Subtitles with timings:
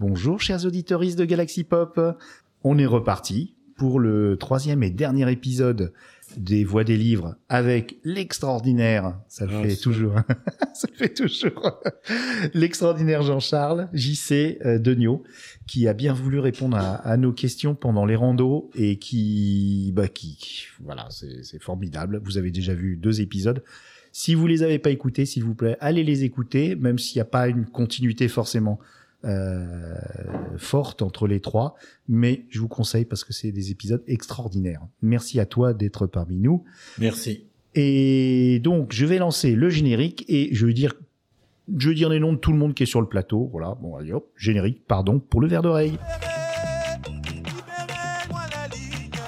[0.00, 2.00] Bonjour chers auditeurs de Galaxy Pop,
[2.62, 5.92] on est reparti pour le troisième et dernier épisode
[6.36, 10.14] des Voix des livres avec l'extraordinaire, ça le Ah, fait toujours,
[10.72, 11.80] ça le fait toujours,
[12.54, 15.24] l'extraordinaire Jean-Charles JC euh, Degnaud,
[15.66, 20.06] qui a bien voulu répondre à, à nos questions pendant les randos et qui, bah,
[20.06, 22.20] qui, voilà, c'est c'est formidable.
[22.22, 23.64] Vous avez déjà vu deux épisodes.
[24.12, 27.22] Si vous les avez pas écoutés, s'il vous plaît, allez les écouter, même s'il n'y
[27.22, 28.78] a pas une continuité forcément
[29.24, 29.96] euh,
[30.58, 31.74] forte entre les trois,
[32.08, 34.82] mais je vous conseille parce que c'est des épisodes extraordinaires.
[35.02, 36.64] Merci à toi d'être parmi nous.
[36.98, 37.44] Merci.
[37.74, 40.94] Et donc, je vais lancer le générique et je vais dire,
[41.76, 43.48] je vais dire les noms de tout le monde qui est sur le plateau.
[43.52, 45.98] Voilà, bon, allez hop, générique, pardon, pour le verre d'oreille.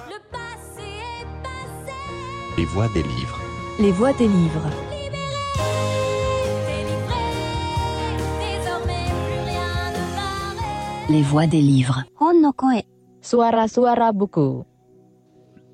[0.08, 0.86] Le passé
[1.20, 1.92] est passé.
[2.56, 3.40] Les voix des livres.
[3.80, 4.89] Les voix des livres.
[11.10, 12.04] Les voix des livres.
[13.20, 14.62] Suara-suara buku.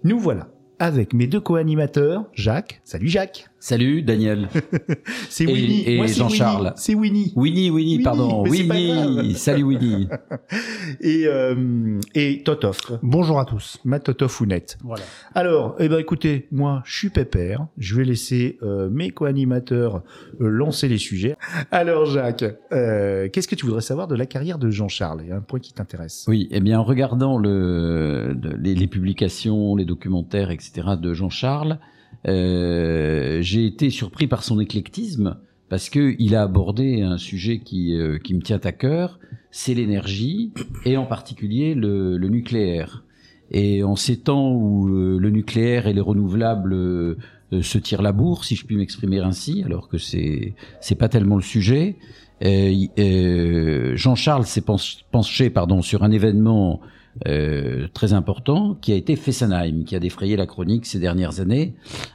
[0.03, 2.81] Nous voilà avec mes deux co-animateurs, Jacques.
[2.85, 3.47] Salut Jacques.
[3.69, 4.49] Salut Daniel.
[5.29, 5.83] C'est Winnie.
[5.89, 6.67] et Jean-Charles.
[6.67, 6.73] Winnie.
[6.77, 7.33] C'est Winnie.
[7.35, 8.45] Winnie, Winnie, Winnie, pardon.
[8.45, 9.35] Winnie.
[9.35, 10.07] Salut Winnie.
[11.01, 12.93] Et, euh, et Totof.
[13.03, 13.81] Bonjour à tous.
[13.85, 14.79] Ma Totofounette.
[14.85, 15.03] Voilà.
[15.35, 17.67] Alors, eh ben écoutez, moi je suis pépère.
[17.77, 20.05] Je vais laisser euh, mes co-animateurs
[20.41, 21.35] euh, lancer les sujets.
[21.73, 25.23] Alors Jacques, euh, qu'est-ce que tu voudrais savoir de la carrière de Jean-Charles?
[25.25, 26.25] Il y a un point qui t'intéresse.
[26.29, 30.91] Oui, eh bien, en regardant le, les, les publications, les documentaires, etc.
[31.01, 31.96] de Jean-Charles, euh,
[32.27, 35.39] j'ai été surpris par son éclectisme
[35.69, 39.19] parce que il a abordé un sujet qui, euh, qui me tient à cœur,
[39.51, 40.53] c'est l'énergie
[40.85, 43.05] et en particulier le, le nucléaire.
[43.51, 47.17] Et en ces temps où euh, le nucléaire et les renouvelables euh,
[47.53, 51.09] euh, se tirent la bourre, si je puis m'exprimer ainsi, alors que c'est c'est pas
[51.09, 51.97] tellement le sujet.
[52.45, 56.81] Euh, euh, Jean-Charles s'est pench- penché pardon, sur un événement
[57.27, 61.75] euh, très important qui a été Fessenheim, qui a défrayé la chronique ces dernières années.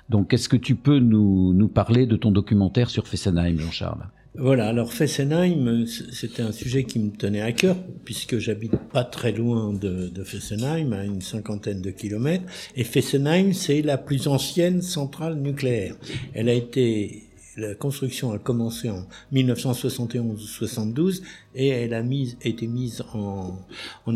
[0.09, 4.05] Donc, est-ce que tu peux nous, nous parler de ton documentaire sur Fessenheim, Jean-Charles?
[4.35, 7.75] Voilà, alors Fessenheim, c'était un sujet qui me tenait à cœur,
[8.05, 12.45] puisque j'habite pas très loin de, de Fessenheim, à une cinquantaine de kilomètres.
[12.77, 15.95] Et Fessenheim, c'est la plus ancienne centrale nucléaire.
[16.33, 17.23] Elle a été,
[17.61, 21.21] la construction a commencé en 1971-72
[21.55, 23.57] et elle a mis, été mise en,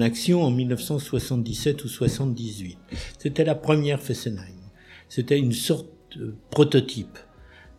[0.01, 2.77] action en 1977 ou 78.
[3.19, 4.55] C'était la première Fessenheim.
[5.07, 7.17] C'était une sorte de prototype.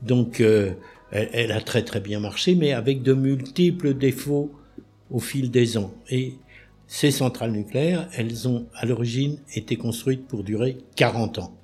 [0.02, 0.72] Donc, euh,
[1.10, 4.52] elle, elle a très très bien marché, mais avec de multiples défauts
[5.10, 5.92] au fil des ans.
[6.08, 6.34] Et
[6.86, 11.56] ces centrales nucléaires, elles ont à l'origine été construites pour durer 40 ans.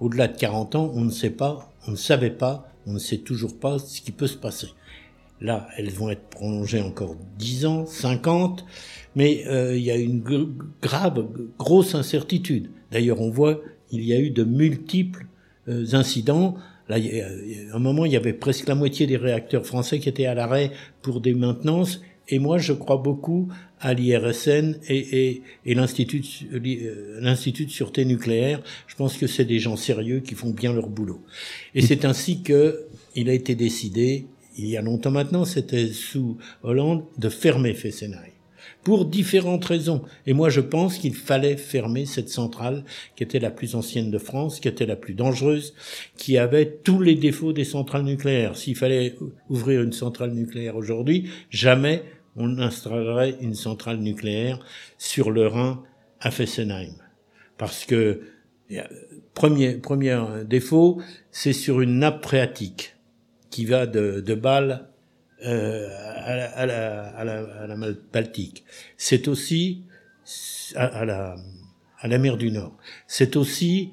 [0.00, 3.18] Au-delà de 40 ans, on ne sait pas, on ne savait pas, on ne sait
[3.18, 4.68] toujours pas ce qui peut se passer.
[5.40, 8.64] Là, elles vont être prolongées encore 10 ans, 50,
[9.16, 10.48] mais euh, il y a une gr-
[10.80, 11.26] grave,
[11.58, 12.70] grosse incertitude.
[12.92, 13.60] D'ailleurs, on voit,
[13.90, 15.26] il y a eu de multiples
[15.68, 16.54] euh, incidents.
[16.88, 17.26] Là, il y a-
[17.72, 20.34] a un moment, il y avait presque la moitié des réacteurs français qui étaient à
[20.34, 20.70] l'arrêt
[21.02, 22.00] pour des maintenances.
[22.28, 23.48] Et moi, je crois beaucoup
[23.82, 26.20] à l'IRSN et, et, et l'Institut
[26.50, 28.62] de- euh, l'Institut de sûreté nucléaire.
[28.86, 31.20] Je pense que c'est des gens sérieux qui font bien leur boulot.
[31.74, 34.26] Et c'est ainsi que il a été décidé,
[34.56, 38.30] il y a longtemps maintenant, c'était sous Hollande, de fermer Fessenheim
[38.84, 40.02] pour différentes raisons.
[40.26, 42.84] Et moi, je pense qu'il fallait fermer cette centrale
[43.14, 45.74] qui était la plus ancienne de France, qui était la plus dangereuse,
[46.16, 48.56] qui avait tous les défauts des centrales nucléaires.
[48.56, 49.14] S'il fallait
[49.48, 52.02] ouvrir une centrale nucléaire aujourd'hui, jamais
[52.36, 54.58] on installerait une centrale nucléaire
[54.98, 55.82] sur le Rhin
[56.20, 56.94] à Fessenheim.
[57.58, 58.22] Parce que,
[59.34, 61.00] premier, premier défaut,
[61.30, 62.96] c'est sur une nappe phréatique
[63.50, 64.88] qui va de, de Bâle
[65.44, 65.88] euh,
[66.24, 68.64] à, la, à, la, à, la, à Baltique.
[68.96, 69.84] C'est aussi
[70.74, 71.36] à, à la,
[71.98, 72.76] à la mer du Nord.
[73.06, 73.92] C'est aussi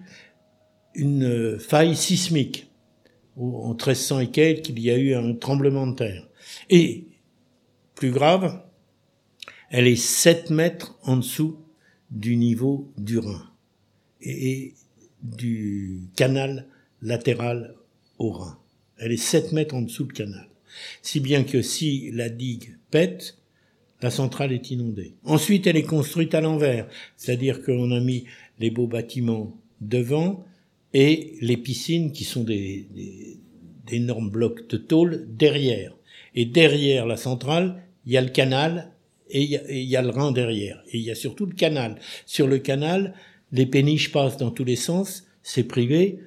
[0.95, 2.67] une faille sismique.
[3.35, 6.28] Où, en 1300 et quelques, il y a eu un tremblement de terre.
[6.69, 7.05] Et,
[7.99, 8.61] plus grave,
[9.69, 11.57] elle est 7 mètres en dessous
[12.11, 13.43] du niveau du Rhin
[14.22, 14.73] et,
[15.22, 16.66] du canal
[17.01, 17.75] latéral
[18.17, 18.57] au Rhin.
[18.99, 20.47] Elle est 7 mètres en dessous du canal.
[21.01, 23.37] Si bien que si la digue pète,
[24.02, 25.16] la centrale est inondée.
[25.25, 26.87] Ensuite, elle est construite à l'envers,
[27.17, 28.23] c'est-à-dire qu'on a mis
[28.59, 30.45] les beaux bâtiments devant
[30.93, 33.40] et les piscines qui sont des, des
[33.87, 35.97] d'énormes blocs de tôle derrière.
[36.34, 38.91] Et derrière la centrale, il y a le canal
[39.29, 40.81] et il y a, et il y a le Rhin derrière.
[40.91, 41.96] Et il y a surtout le canal.
[42.25, 43.13] Sur le canal,
[43.51, 46.19] les péniches passent dans tous les sens, c'est privé,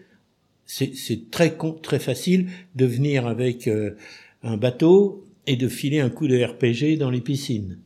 [0.66, 3.96] c'est très très facile de venir avec euh,
[4.42, 7.78] un bateau et de filer un coup de RPG dans les piscines.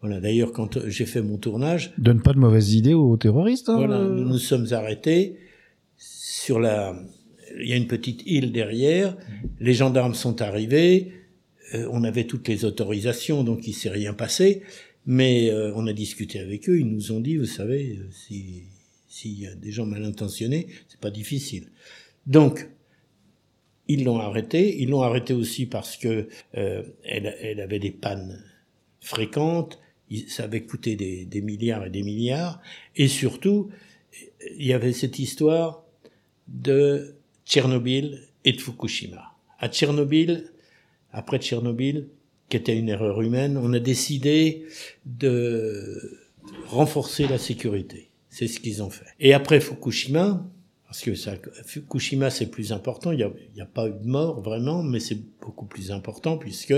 [0.00, 0.20] Voilà.
[0.20, 3.68] D'ailleurs, quand j'ai fait mon tournage, Donne pas de mauvaises idées aux terroristes.
[3.68, 4.14] hein, voilà, euh.
[4.14, 5.36] nous nous sommes arrêtés
[5.96, 6.94] sur la.
[7.60, 9.16] Il y a une petite île derrière.
[9.60, 11.12] Les gendarmes sont arrivés.
[11.74, 14.62] Euh, on avait toutes les autorisations, donc il s'est rien passé.
[15.06, 16.78] Mais euh, on a discuté avec eux.
[16.78, 18.62] Ils nous ont dit, vous savez, euh, si
[19.08, 21.68] s'il y a des gens mal intentionnés, c'est pas difficile.
[22.26, 22.68] Donc
[23.86, 24.80] ils l'ont arrêté.
[24.80, 28.42] Ils l'ont arrêté aussi parce que euh, elle, elle avait des pannes
[29.00, 29.80] fréquentes.
[30.28, 32.62] Ça avait coûté des, des milliards et des milliards.
[32.96, 33.70] Et surtout,
[34.56, 35.84] il y avait cette histoire
[36.48, 39.36] de Tchernobyl et de Fukushima.
[39.58, 40.51] À Tchernobyl,
[41.12, 42.08] après Tchernobyl,
[42.48, 44.66] qui était une erreur humaine, on a décidé
[45.06, 46.18] de
[46.66, 48.10] renforcer la sécurité.
[48.28, 49.06] C'est ce qu'ils ont fait.
[49.20, 50.44] Et après Fukushima,
[50.86, 54.06] parce que ça, Fukushima c'est plus important, il n'y a, y a pas eu de
[54.06, 56.74] mort vraiment, mais c'est beaucoup plus important puisque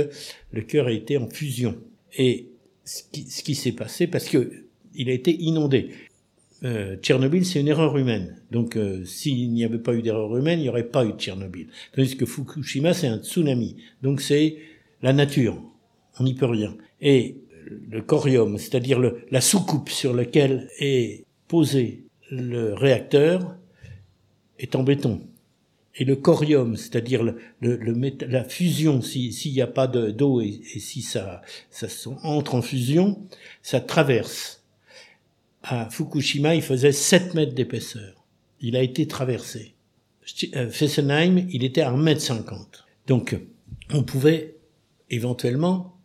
[0.52, 1.76] le cœur a été en fusion.
[2.16, 2.50] Et
[2.84, 4.64] ce qui, ce qui s'est passé, parce que
[4.94, 5.90] il a été inondé.
[6.62, 8.40] Euh, Tchernobyl, c'est une erreur humaine.
[8.50, 11.18] Donc, euh, s'il n'y avait pas eu d'erreur humaine, il n'y aurait pas eu de
[11.18, 11.68] Tchernobyl.
[11.94, 13.76] Tandis que Fukushima, c'est un tsunami.
[14.02, 14.56] Donc, c'est
[15.02, 15.60] la nature.
[16.18, 16.76] On n'y peut rien.
[17.00, 17.36] Et
[17.90, 23.56] le corium, c'est-à-dire la soucoupe sur laquelle est posé le réacteur,
[24.58, 25.20] est en béton.
[25.96, 27.94] Et le corium, c'est-à-dire le, le- le
[28.26, 31.86] la fusion, si- s'il n'y a pas de- d'eau et, et si ça, ça
[32.22, 33.22] entre en fusion,
[33.62, 34.63] ça traverse.
[35.66, 38.26] À Fukushima, il faisait 7 mètres d'épaisseur.
[38.60, 39.74] Il a été traversé.
[40.54, 42.84] Euh, Fessenheim, il était à 1 mètre 50.
[43.06, 43.34] Donc,
[43.90, 44.56] on pouvait
[45.08, 45.96] éventuellement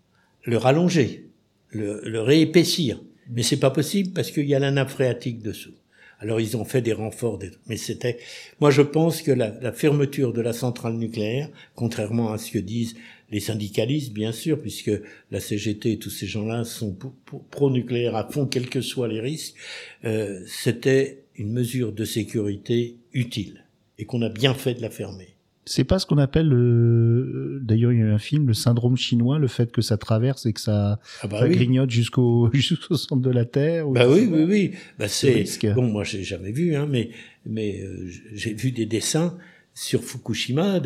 [0.43, 1.27] le rallonger,
[1.71, 3.01] le, réépaissir.
[3.29, 5.73] Mais c'est pas possible parce qu'il y a la nappe phréatique dessous.
[6.21, 8.17] Alors ils ont fait des renforts, mais c'était.
[8.59, 12.95] Moi, je pense que la fermeture de la centrale nucléaire, contrairement à ce que disent
[13.31, 14.91] les syndicalistes, bien sûr, puisque
[15.31, 19.07] la CGT et tous ces gens-là sont pro- pro- pro-nucléaires à fond, quels que soient
[19.07, 19.55] les risques,
[20.05, 23.65] euh, c'était une mesure de sécurité utile
[23.97, 25.27] et qu'on a bien fait de la fermer.
[25.65, 27.59] C'est pas ce qu'on appelle, le...
[27.61, 30.45] d'ailleurs, il y a eu un film, le syndrome chinois, le fait que ça traverse
[30.47, 31.55] et que ça, Ah bah ça oui.
[31.55, 33.87] grignote jusqu'au jusqu'au centre de la Terre.
[33.87, 34.71] ou- Bah oui, oui, oui.
[34.97, 35.45] Bah c'est
[35.75, 35.83] bon.
[35.83, 37.09] Moi, j'ai jamais vu, hein, mais
[37.45, 39.37] mais euh, j'ai vu des dessins
[39.73, 40.81] sur Fukushima.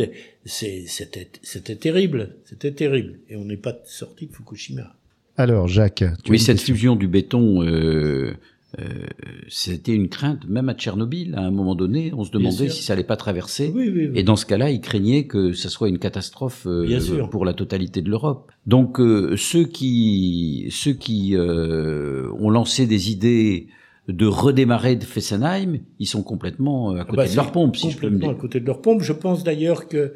[0.45, 3.19] c'était terrible, c'était terrible.
[3.29, 4.95] Et on n'est pas sorti de Fukushima.
[5.37, 8.33] Alors, Jacques, tu as Oui, cette fusion du béton, euh,
[8.79, 9.05] euh,
[9.49, 12.93] c'était une crainte, même à Tchernobyl, à un moment donné, on se demandait si ça
[12.93, 13.71] allait pas traverser.
[13.73, 14.11] Oui, oui, oui.
[14.15, 17.29] Et dans ce cas-là, ils craignaient que ça soit une catastrophe euh, Bien sûr.
[17.29, 18.51] pour la totalité de l'Europe.
[18.65, 23.67] Donc euh, ceux qui ceux qui euh, ont lancé des idées
[24.07, 27.91] de redémarrer de Fessenheim, ils sont complètement euh, à côté bah, de leur pompe, si
[27.91, 28.37] je peux me complètement dire.
[28.37, 29.01] à côté de leur pompe.
[29.01, 30.13] Je pense d'ailleurs que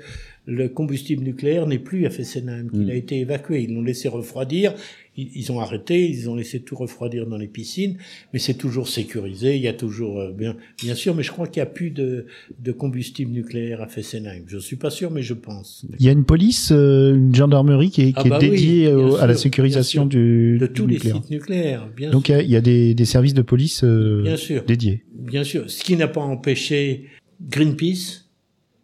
[0.49, 2.89] le combustible nucléaire n'est plus à Fessenheim, qu'il Mm.
[2.89, 3.63] a été évacué.
[3.63, 4.73] Ils l'ont laissé refroidir.
[5.17, 6.09] Ils, ils ont arrêté.
[6.09, 7.97] Ils ont laissé tout refroidir dans les piscines.
[8.31, 9.57] Mais c'est toujours sécurisé.
[9.57, 11.15] Il y a toujours euh, bien, bien sûr.
[11.15, 12.27] Mais je crois qu'il n'y a plus de,
[12.63, 14.43] de combustible nucléaire à Fessenheim.
[14.47, 15.85] Je suis pas sûr, mais je pense.
[15.99, 19.17] Il y a une police, euh, une gendarmerie qui est, Ah qui bah dédiée au-
[19.17, 21.15] à la sécurisation du, De du tous les nucléaire.
[21.17, 22.39] sites nucléaires, bien Donc il y sûr.
[22.39, 24.63] a, il y a des, des services de police euh, Bien sûr.
[24.65, 25.03] dédiés.
[25.13, 27.03] Bien sûr, ce qui n'a pas empêché
[27.49, 28.26] Greenpeace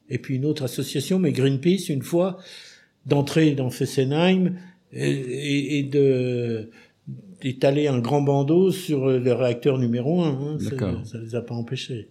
[0.10, 2.38] et puis une autre association, mais Greenpeace, une fois,
[3.06, 4.56] d'entrer dans Fessenheim
[4.92, 6.70] et, et- et de
[7.42, 10.30] d'étaler un grand bandeau sur le réacteur numéro un.
[10.30, 10.70] Hein, Ça-
[11.04, 12.08] ça les a pas empêchés.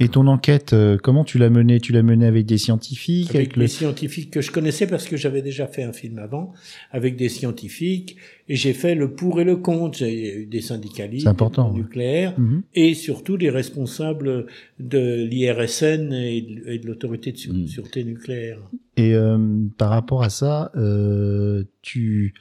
[0.00, 1.80] Et ton enquête, euh, comment tu l'as menée?
[1.80, 3.62] Tu l'as menée avec des scientifiques, avec, Avec le...
[3.62, 6.52] les scientifiques que je connaissais parce que j'avais déjà fait un film avant,
[6.90, 8.16] avec des scientifiques,
[8.48, 9.98] et j'ai fait le pour et le contre.
[9.98, 11.82] J'ai eu des syndicalistes, important, des ouais.
[11.82, 12.62] nucléaires, Mhm.
[12.74, 14.46] et surtout les responsables
[14.80, 17.66] de l'IRSN et de, l'autorité de sû- Mm.
[17.66, 18.58] sûreté nucléaire.
[18.96, 19.38] Et euh,
[19.78, 22.34] par rapport à ça, euh, tu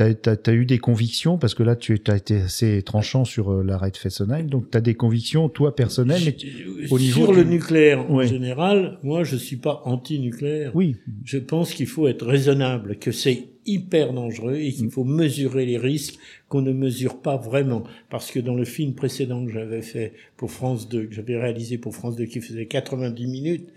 [0.00, 3.90] as, eu des convictions, parce que là, tu as été assez tranchant sur euh, l'arrêt
[3.90, 6.22] de Fessenheim, donc tu as des convictions, toi, personnelles.
[6.24, 10.70] mais- Sur au niveau le du- nucléaire en général, moi je suis pas anti-nucléaire.
[10.74, 14.72] Oui, Je pense qu'il faut être raisonnable, que c'est hyper dangereux et Mm.
[14.72, 16.18] qu'il faut mesurer les risques
[16.48, 17.84] qu'on ne mesure pas vraiment.
[18.10, 21.78] Parce que dans le film précédent que j'avais fait pour France 2, que j'avais réalisé
[21.78, 23.68] pour France 2 qui faisait 90 minutes,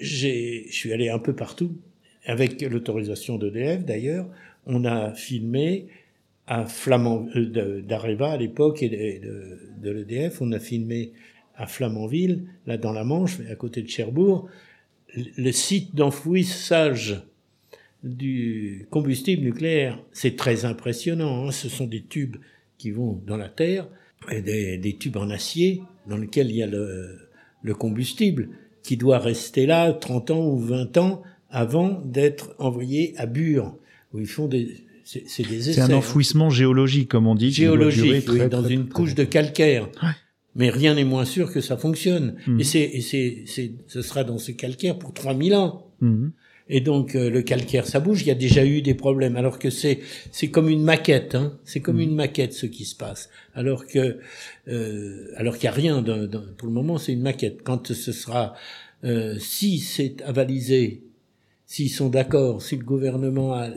[0.00, 1.72] j'ai, je suis allé un peu partout,
[2.24, 4.26] avec l'autorisation d'EDF d'ailleurs,
[4.66, 5.86] on a filmé
[6.46, 8.88] à Flamand, euh, d'Areva à l'époque et
[9.20, 11.12] de, l'EDF, on a filmé
[11.56, 14.48] à Flamanville, là dans la Manche, à côté de Cherbourg,
[15.14, 17.22] le- site d'enfouissage
[18.04, 21.46] du combustible nucléaire, c'est très impressionnant.
[21.46, 21.50] hein.
[21.50, 22.36] Ce sont des tubes
[22.78, 23.88] qui vont dans la terre,
[24.30, 27.18] et des, des tubes en acier dans lesquels il y a le,
[27.62, 28.48] le combustible
[28.82, 33.74] qui doit rester là 30 ans ou 20 ans avant d'être envoyé à Bure,
[34.16, 34.84] où ils font des...
[35.04, 35.72] c'est c'est des essais.
[35.74, 35.94] C'est un hein.
[35.94, 37.52] enfouissement géologique, comme on dit.
[37.52, 39.88] géologique, oui, dans très, une très couche de calcaire.
[40.02, 40.10] Ouais.
[40.56, 42.36] Mais rien n'est moins sûr que ça fonctionne.
[42.46, 42.60] Mhm.
[42.60, 45.86] Et c'est, et c'est, c'est, ce sera dans ce calcaire pour 3000 ans.
[46.00, 46.32] Mhm.
[46.68, 48.22] Et donc euh, le calcaire, ça bouge.
[48.22, 49.36] Il y a déjà eu des problèmes.
[49.36, 50.00] Alors que c'est,
[50.32, 51.34] c'est comme une maquette.
[51.34, 51.58] Hein.
[51.64, 53.28] C'est comme une maquette ce qui se passe.
[53.54, 54.18] Alors que,
[54.68, 56.02] euh, alors qu'il y a rien.
[56.02, 57.62] pour le moment, c'est une maquette.
[57.62, 58.54] Quand ce sera,
[59.04, 61.04] euh, si c'est avalisé,
[61.66, 63.68] s'ils sont d'accord, si le gouvernement a,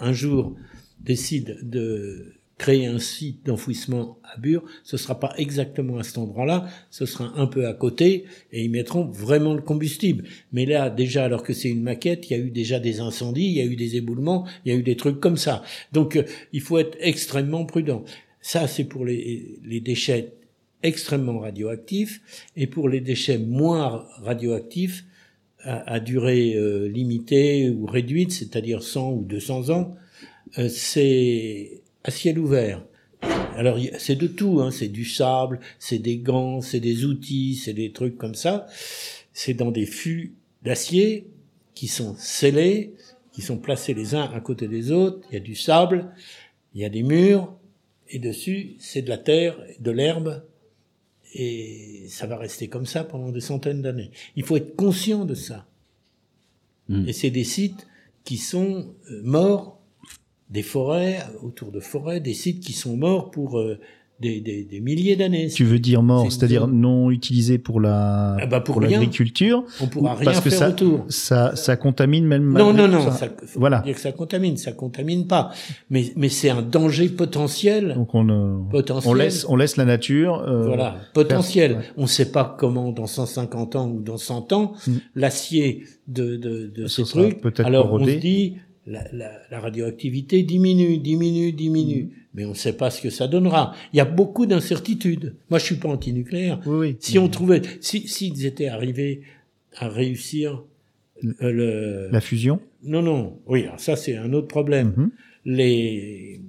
[0.00, 0.54] un jour
[1.00, 6.68] décide de créer un site d'enfouissement à Bure, ce sera pas exactement à cet endroit-là,
[6.90, 10.24] ce sera un peu à côté et ils mettront vraiment le combustible.
[10.52, 13.46] Mais là, déjà, alors que c'est une maquette, il y a eu déjà des incendies,
[13.46, 15.62] il y a eu des éboulements, il y a eu des trucs comme ça.
[15.92, 16.22] Donc, euh,
[16.52, 18.04] il faut être extrêmement prudent.
[18.40, 20.34] Ça, c'est pour les, les déchets
[20.82, 25.04] extrêmement radioactifs et pour les déchets moins radioactifs
[25.64, 29.96] à, à durée euh, limitée ou réduite, c'est-à-dire 100 ou 200 ans,
[30.58, 32.84] euh, c'est à ciel ouvert.
[33.56, 34.70] Alors c'est de tout, hein.
[34.70, 38.66] c'est du sable, c'est des gants, c'est des outils, c'est des trucs comme ça.
[39.32, 41.28] C'est dans des fûts d'acier
[41.74, 42.94] qui sont scellés,
[43.32, 45.20] qui sont placés les uns à côté des autres.
[45.30, 46.12] Il y a du sable,
[46.74, 47.56] il y a des murs,
[48.08, 50.42] et dessus c'est de la terre, de l'herbe,
[51.34, 54.10] et ça va rester comme ça pendant des centaines d'années.
[54.36, 55.66] Il faut être conscient de ça.
[56.88, 57.08] Mm.
[57.08, 57.86] Et c'est des sites
[58.22, 59.80] qui sont euh, morts,
[60.50, 63.80] des forêts, autour de forêts, des sites qui sont morts pour euh,
[64.24, 65.48] des, des, des milliers d'années.
[65.48, 69.86] Tu veux dire mort, c'est-à-dire non utilisé pour la Ah bah pour pour l'agriculture, On
[69.86, 71.04] pourra ou rien parce que faire ça, autour.
[71.08, 72.52] ça ça contamine même.
[72.52, 73.12] Non, non, non, ça.
[73.12, 73.80] ça, Voilà.
[73.80, 75.50] dire que ça contamine, ça contamine pas.
[75.90, 77.94] Mais, mais c'est un danger potentiel.
[77.94, 79.10] Donc on euh, potentiel.
[79.10, 80.42] on laisse on laisse la nature.
[80.46, 81.72] euh, voilà, potentiel.
[81.72, 81.78] ouais.
[81.96, 84.92] On ne sait pas comment dans 150 ans ou dans 100 ans Mm.
[85.14, 87.60] l'acier de, de, de Ce ces trucs.
[87.60, 92.10] Alors on se dit la, la, la radioactivité diminue, diminue, diminue, Mm.
[92.34, 93.74] mais on ne sait pas ce que ça donnera.
[93.92, 95.34] Il y a beaucoup d'incertitudes.
[95.50, 96.60] Moi, je suis pas antinucléaire.
[96.66, 96.96] Oui, oui.
[97.00, 99.22] Si on trouvait, si s'ils étaient arrivés
[99.76, 100.62] à réussir
[101.42, 102.60] euh, le, la fusion?
[102.82, 104.92] non, non, oui, alors ça c'est un autre problème.
[104.96, 105.10] Mhm.
[105.46, 106.40] Les,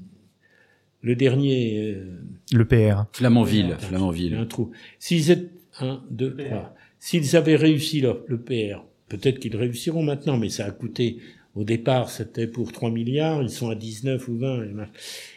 [1.01, 1.94] le dernier.
[1.96, 2.20] euh,
[2.54, 3.06] Le PR.
[3.13, 4.36] Flamanville, il y a Flamanville.
[4.36, 4.72] un trou.
[5.00, 5.50] S'ils étaient
[5.80, 6.75] un, deux, trois.
[7.00, 11.18] S'ils avaient réussi le, le PR, peut-être qu'ils réussiront maintenant, mais ça a coûté.
[11.55, 14.65] Au départ, c'était pour 3 milliards, ils sont à 19 ou 20.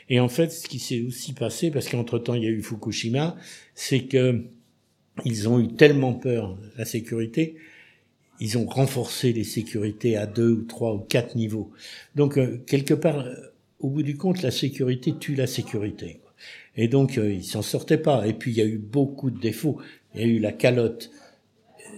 [0.09, 3.37] et en fait, ce qui s'est aussi passé, parce qu'entre-temps, il y a eu Fukushima,
[3.75, 4.45] c'est que
[5.25, 7.57] ils ont eu tellement peur la sécurité,
[8.41, 11.71] ils ont renforcé les sécurités à deux ou trois ou quatre niveaux.
[12.15, 13.35] Donc, euh, quelque part, euh,
[13.81, 16.21] au bout du compte, la sécurité tue la sécurité.
[16.77, 18.27] Et donc, euh, ils s'en sortaient pas.
[18.27, 19.79] Et puis, il y a eu beaucoup de défauts.
[20.15, 21.11] Il y a eu la calotte.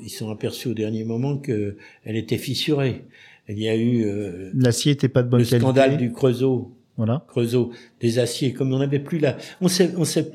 [0.02, 3.04] Ils sont aperçus au dernier moment que elle était fissurée.
[3.50, 5.60] Il y a eu euh, L'acier était pas de bonne le qualité.
[5.64, 6.72] scandale du Creusot.
[6.96, 7.24] Voilà.
[7.28, 10.30] Creusot, des aciers, comme on n'avait plus la, on sait, on sait,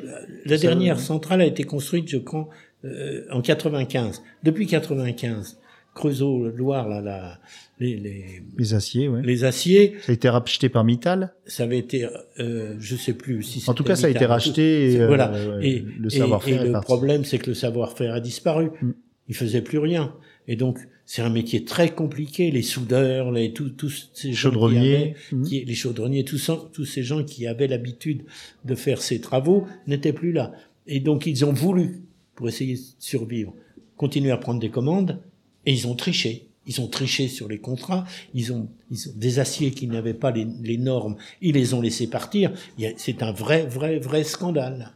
[0.45, 1.01] la dernière ouais.
[1.01, 2.49] centrale a été construite, je crois,
[2.85, 4.23] euh, en 95.
[4.43, 5.59] Depuis 95,
[5.93, 7.39] Creusot, Loire, là, là,
[7.79, 9.21] les, les, Les aciers, ouais.
[9.23, 11.33] les aciers, Ça a été racheté par Mittal.
[11.45, 12.07] ça avait été,
[12.39, 14.93] euh, je sais plus si En tout cas, ça a été racheté.
[14.93, 15.31] et, euh, voilà.
[15.31, 16.85] ouais, et le et- savoir-faire et le parti.
[16.85, 18.71] problème, c'est que le savoir-faire a disparu.
[18.81, 18.91] Mm.
[19.29, 20.13] Il faisait plus rien.
[20.47, 22.51] Et donc, c'est un métier très compliqué.
[22.51, 25.15] Les soudeurs, les tous tous ces gens qui avaient- Chaudronnier.
[25.31, 25.43] Mhm.
[25.45, 28.23] qui, les chaudronniers, tous, ces- tous ces gens qui avaient l'habitude
[28.65, 30.51] de faire ces travaux n'étaient plus là.
[30.87, 32.01] Et donc ils ont voulu,
[32.35, 33.53] pour essayer de survivre,
[33.97, 35.19] continuer à prendre des commandes,
[35.65, 36.47] et ils ont triché.
[36.67, 40.31] Ils ont triché sur les contrats, ils ont, ils ont des aciers qui n'avaient pas
[40.31, 42.51] les, les normes, ils les ont laissés partir.
[42.97, 44.91] C'est un vrai, vrai, vrai scandale.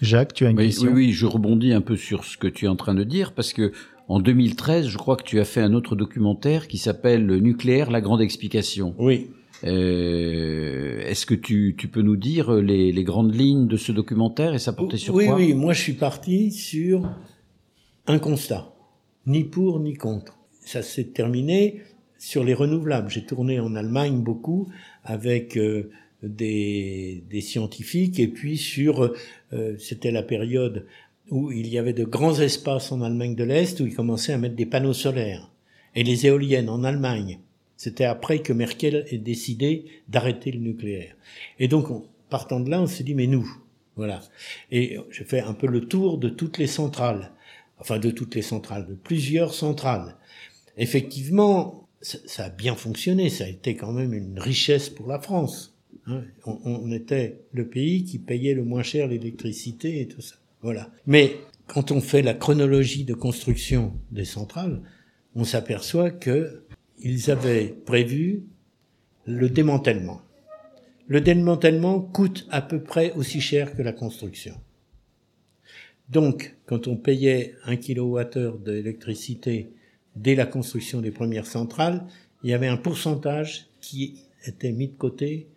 [0.00, 0.90] Jacques, tu as une Oui, question?
[0.92, 3.34] oui, oui, je rebondis un peu sur ce que tu es en train de dire
[3.34, 3.70] parce que
[4.10, 7.92] en 2013, je crois que tu as fait un autre documentaire qui s'appelle Le nucléaire,
[7.92, 8.92] la grande explication.
[8.98, 9.30] Oui.
[9.62, 14.52] Euh, Est-ce que tu, tu peux nous dire les, les grandes lignes de ce documentaire
[14.52, 15.36] et ça portait sur oui, quoi?
[15.36, 17.08] oui, moi je suis parti sur
[18.08, 18.74] un constat,
[19.26, 20.38] ni pour ni contre.
[20.60, 21.82] Ça s'est terminé
[22.18, 23.10] sur les renouvelables.
[23.10, 24.68] J'ai tourné en Allemagne beaucoup
[25.04, 25.90] avec euh,
[26.24, 29.12] des, des scientifiques et puis sur,
[29.52, 30.86] euh, c'était la période
[31.30, 34.38] où il y avait de grands espaces en Allemagne de l'Est où ils commençaient à
[34.38, 35.50] mettre des panneaux solaires
[35.94, 37.38] et les éoliennes en Allemagne.
[37.76, 41.14] C'était après que Merkel ait décidé d'arrêter le nucléaire.
[41.58, 43.50] Et donc, on- partant de là, on s'est dit, mais nous,
[43.96, 44.20] voilà.
[44.70, 47.32] Et je fais un peu le tour de toutes les centrales,
[47.78, 50.16] enfin de toutes les centrales, de plusieurs centrales.
[50.76, 55.76] Effectivement, ça, a bien fonctionné, ça a été quand même une richesse pour la France.
[56.06, 56.22] hein.
[56.44, 60.36] On était le pays qui payait le moins cher l'électricité et tout ça.
[60.62, 60.90] Voilà.
[61.06, 61.36] Mais
[61.66, 64.82] quand on fait la chronologie de construction des centrales,
[65.34, 66.64] on s'aperçoit que
[66.98, 68.44] ils avaient prévu
[69.26, 70.22] le démantèlement.
[71.06, 74.54] le démantèlement coûte à peu près aussi cher que la construction.
[76.08, 79.72] Donc, quand on payait un kilowattheure d'électricité
[80.14, 82.06] dès la construction des premières centrales,
[82.42, 85.48] il y avait un pourcentage qui était mis de côté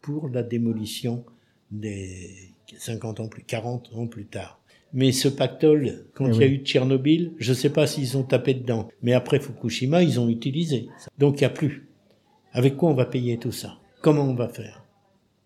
[0.00, 1.24] pour la démolition
[1.70, 4.60] des 50 ans plus, 40 ans plus tard.
[4.92, 8.16] Mais ce pactole, quand Eh il y a eu Tchernobyl, je ne sais pas s'ils
[8.16, 8.88] ont tapé dedans.
[9.02, 10.88] Mais après Fukushima, ils ont utilisé.
[11.18, 11.88] Donc il n'y a plus.
[12.52, 13.74] Avec quoi on va payer tout ça?
[14.00, 14.84] Comment on va faire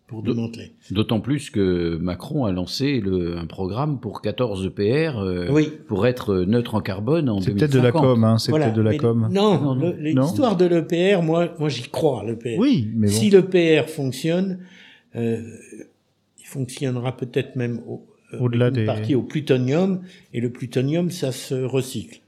[0.06, 0.72] pour démanteler?
[0.90, 5.72] D'autant plus que Macron a lancé le, un programme pour 14 EPR euh, Oui.
[5.88, 8.02] pour être neutre en carbone en C'est peut-être de la 2050.
[8.14, 8.66] com, hein, c'est Voilà.
[8.66, 9.28] peut-être de la Mais com.
[9.32, 12.56] Non, l'histoire de l'EPR, moi, moi j'y crois, l'EPR.
[12.58, 13.12] Oui, mais bon.
[13.12, 14.58] Si l'EPR fonctionne,
[15.16, 15.42] euh,
[16.50, 20.02] fonctionnera peut-être même au, euh, Au-delà une des- partie au plutonium,
[20.34, 22.20] et le plutonium, ça se recycle.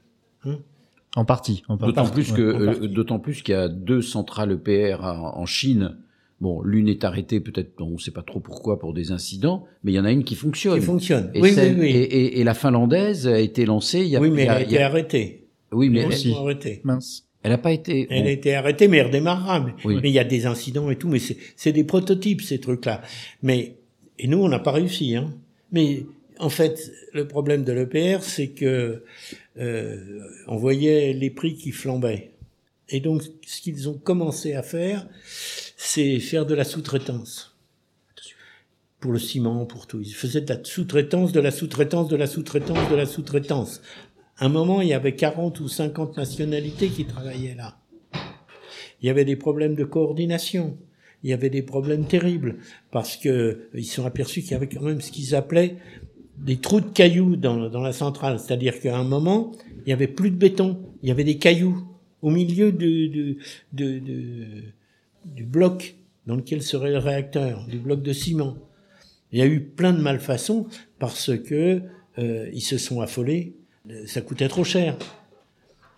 [1.15, 1.63] En partie.
[1.67, 1.93] En partie.
[1.93, 5.97] D'autant plus que euh, d'autant plus qu'il y a deux centrales EPR en, en Chine.
[6.41, 9.91] Bon, l'une est arrêtée peut-être, on ne sait pas trop pourquoi pour des incidents, mais
[9.93, 10.77] il y en a une qui fonctionne.
[10.79, 11.29] Qui fonctionne.
[11.35, 11.89] Et, oui, celle- oui, oui.
[11.91, 14.19] Et, et- et la finlandaise a été lancée il y a.
[14.21, 15.47] oui, mais elle a- été a- arrêtée.
[15.71, 16.81] Oui, mais Elle arrêtée.
[16.83, 17.27] Mince.
[17.43, 18.07] elle n'a pas été.
[18.09, 18.27] Elle bon.
[18.27, 19.59] a été arrêtée, mais elle redémarrera.
[19.61, 19.99] Mais Oui.
[20.01, 23.01] mais il y a des incidents et tout, mais c'est c'est des prototypes, ces trucs-là.
[23.43, 23.77] Mais,
[24.19, 25.15] et nous, on n'a pas réussi.
[25.15, 25.33] Hein.
[25.71, 26.05] Mais
[26.39, 29.03] en fait, le problème de l'EPR, c'est que
[29.57, 32.31] euh, on voyait les prix qui flambaient.
[32.89, 35.07] Et donc, ce qu'ils ont commencé à faire,
[35.77, 37.57] c'est faire de la sous-traitance.
[38.99, 40.01] Pour le ciment, pour tout.
[40.01, 43.81] Ils faisaient de la sous-traitance, de la sous-traitance, de la sous-traitance, de la sous-traitance.
[44.37, 47.77] À un moment, il y avait 40 ou 50 nationalités qui travaillaient là.
[49.01, 50.77] Il y avait des problèmes de coordination.
[51.23, 52.57] Il y avait des problèmes terribles
[52.91, 55.77] parce que euh, ils se sont aperçus qu'il y avait quand même ce qu'ils appelaient
[56.37, 58.39] des trous de cailloux dans, la centrale.
[58.39, 59.51] C'est-à-dire qu'à un moment,
[59.85, 61.87] il y avait plus de béton, il y avait des cailloux
[62.21, 63.37] au milieu du,
[65.45, 68.57] bloc dans lequel serait le réacteur, du bloc de ciment.
[69.31, 70.67] Il y a eu plein de malfaçons
[70.99, 71.81] parce que
[72.19, 73.55] euh, ils se sont affolés.
[73.89, 74.97] Euh, Ça coûtait trop cher.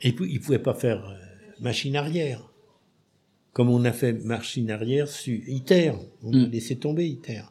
[0.02, 1.17] Et ils pouvaient pas faire
[1.60, 2.55] machine arrière.
[3.56, 5.94] Comme on a fait machine arrière sur ITER.
[6.22, 7.44] On a laissé tomber ITER.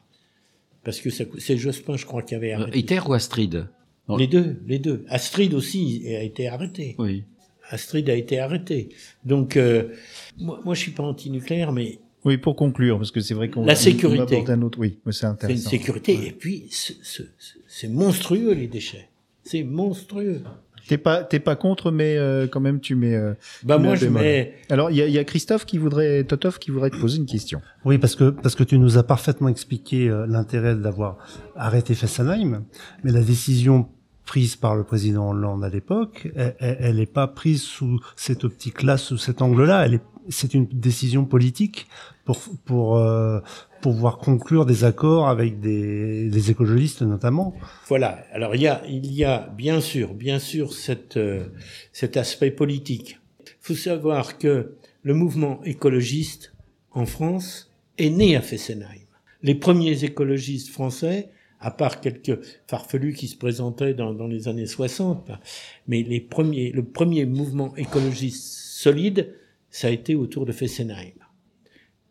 [0.84, 2.78] Parce que c'est Jospin, je crois, qui avait Euh, arrêté.
[2.80, 3.66] ITER ou Astrid?
[4.06, 4.18] Non.
[4.18, 5.06] Les deux, les deux.
[5.08, 6.94] Astrid aussi a été arrêté.
[6.98, 7.24] Oui.
[7.70, 8.90] Astrid a été arrêté.
[9.24, 9.94] Donc, euh,
[10.36, 13.64] moi, moi, je suis pas anti-nucléaire, mais Oui, pour conclure, parce que c'est vrai qu'on
[13.64, 14.44] La sécurité.
[14.46, 14.78] on un autre.
[14.78, 16.18] Oui, mais c'est c'est une sécurité.
[16.26, 19.08] Et puis, ce- ce- ce- c'est monstrueux, les déchets.
[19.42, 20.42] C'est monstrueux.
[20.88, 23.14] T'es pas, t'es pas contre, mais euh, quand même, tu mets.
[23.16, 24.22] euh, Bah, tu mets moi, je bémol.
[24.22, 26.96] mets, Alors, il y a, il y a Christophe qui voudrait, Totov qui voudrait te
[26.96, 27.60] poser une question.
[27.84, 31.16] Oui, parce que parce que tu nous as parfaitement expliqué euh, l'intérêt d'avoir
[31.56, 32.64] arrêté Fessenheim,
[33.02, 33.88] mais la décision
[34.26, 39.18] prise par le président Hollande à l'époque, elle n'est pas prise sous cette optique-là, sous
[39.18, 39.84] cet angle-là.
[39.84, 41.86] Elle est, c'est une décision politique
[42.24, 43.40] pour pour euh,
[43.84, 47.54] pouvoir conclure des accords avec des, des écologistes notamment.
[47.86, 48.24] Voilà.
[48.32, 51.48] Alors il y a, il y a bien sûr, bien sûr cette, euh,
[51.92, 53.20] cet aspect politique.
[53.60, 56.54] Faut savoir que le mouvement écologiste
[56.92, 59.06] en France est né à Fessenheim.
[59.42, 61.28] Les premiers écologistes français,
[61.60, 65.40] à part quelques farfelus qui se présentaient dans, dans les années 60, là,
[65.88, 69.34] mais les premiers, le premier mouvement écologiste solide,
[69.74, 71.18] ça a été autour de Fessenheim,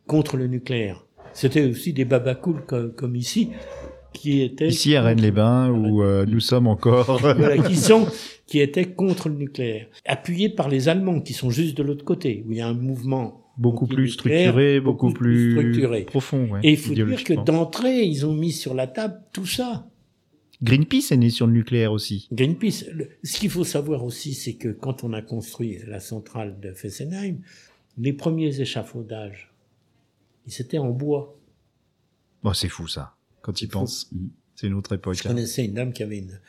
[0.06, 1.08] contre le nucléaire.
[1.32, 3.52] C'était aussi des babacools comme, comme ici,
[4.12, 7.18] qui étaient Ici, à Rennes-les-Bains, où euh, nous sommes encore.
[7.22, 8.06] voilà, qui sont,
[8.48, 12.44] qui étaient contre le nucléaire, appuyés par les Allemands qui sont juste de l'autre côté,
[12.46, 16.02] où il y a un mouvement beaucoup plus structuré, beaucoup, plus, structuré.
[16.02, 16.50] profond.
[16.52, 19.88] Ouais, Et il faut dire que d'entrée, ils ont mis sur la table tout ça.
[20.62, 22.28] Greenpeace est né sur le nucléaire aussi.
[22.32, 22.86] Greenpeace.
[22.94, 26.72] le- ce qu'il faut savoir aussi, c'est que quand on a construit la centrale de
[26.74, 27.40] Fessenheim,
[27.98, 29.52] les premiers échafaudages,
[30.48, 31.38] ils étaient en bois.
[32.44, 33.80] Bon, c'est fou ça, quand il C'est fou.
[33.80, 34.12] pense.
[34.12, 34.30] Mhm.
[34.56, 35.16] C'est une autre époque.
[35.16, 35.32] Je hein.
[35.32, 36.40] connaissais une dame qui avait une,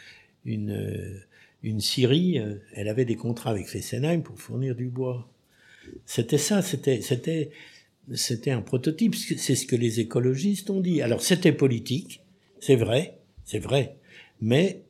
[0.45, 1.19] une, euh,
[1.63, 5.29] une scierie, euh, elle avait des contrats avec Fessenheim pour fournir du bois.
[6.07, 7.51] C'était ça, c'était, c'était,
[8.15, 11.01] c'était un prototype, c'est ce que les écologistes ont dit.
[11.03, 12.21] Alors c'était politique,
[12.61, 13.99] c'est vrai, c'est vrai,
[14.41, 14.85] mais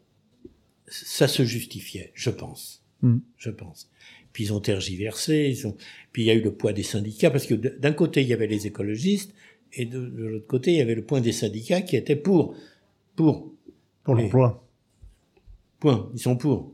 [0.86, 2.82] ça se justifiait, je pense.
[3.02, 3.18] Mm.
[3.36, 3.90] Je pense.
[4.32, 5.76] Puis ils ont tergiversé, ils ont,
[6.12, 8.32] puis il y a eu le poids des syndicats, parce que d'un côté il y
[8.32, 9.32] avait les écologistes,
[9.72, 12.54] et de, de l'autre côté il y avait le point des syndicats qui était pour,
[13.16, 13.52] pour
[14.02, 14.66] Pour l'emploi.
[15.80, 16.10] Point.
[16.14, 16.58] Ils sont pour.
[16.58, 16.64] De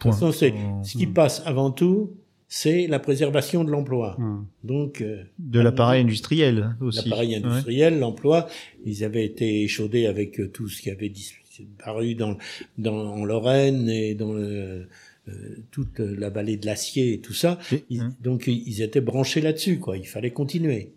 [0.00, 0.10] Point.
[0.10, 2.16] toute façon, c'est ce qui passe avant tout,
[2.48, 4.16] c'est la préservation de l'emploi.
[4.18, 4.44] Hmm.
[4.62, 7.08] Donc, euh, De l'appareil industriel aussi.
[7.08, 7.36] l'appareil Ouais.
[7.36, 8.48] industriel, l'emploi,
[8.84, 12.36] ils avaient été échaudés avec euh, tout ce qui avait disparu dans,
[12.78, 14.86] dans en Lorraine et dans le,
[15.28, 15.32] euh,
[15.70, 17.58] toute la vallée de l'acier et tout ça.
[17.72, 18.14] Et- Ils- hein.
[18.22, 19.96] Donc, ils étaient branchés là-dessus, quoi.
[19.96, 20.92] Il fallait continuer.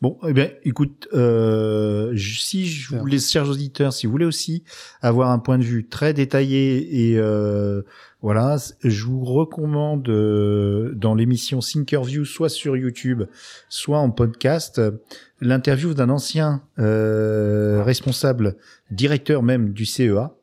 [0.00, 4.64] Bon, eh bien, écoute, euh, si je voulais, chers auditeurs, si vous voulez aussi
[5.02, 7.82] avoir un point de vue très détaillé et euh,
[8.22, 13.24] voilà, je vous recommande euh, dans l'émission Thinkerview, soit sur YouTube,
[13.68, 14.80] soit en podcast,
[15.40, 18.56] l'interview d'un ancien euh, responsable,
[18.90, 20.34] directeur même du CEA.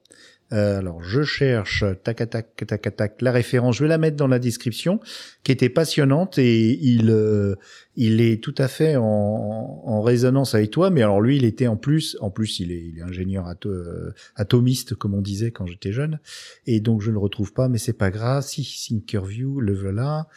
[0.54, 4.28] Euh, alors, je cherche, tac, tac, tac, tac, la référence, je vais la mettre dans
[4.28, 5.00] la description,
[5.44, 7.56] qui était passionnante et il, euh,
[7.96, 11.68] il est tout à fait en, en résonance avec toi, mais alors lui, il était
[11.68, 15.66] en plus, en plus, il est, il est ingénieur euh, atomiste, comme on disait quand
[15.66, 16.20] j'étais jeune,
[16.66, 18.44] et donc je ne le retrouve pas, mais c'est pas grave.
[18.44, 20.28] Si Thinkerview, le voilà,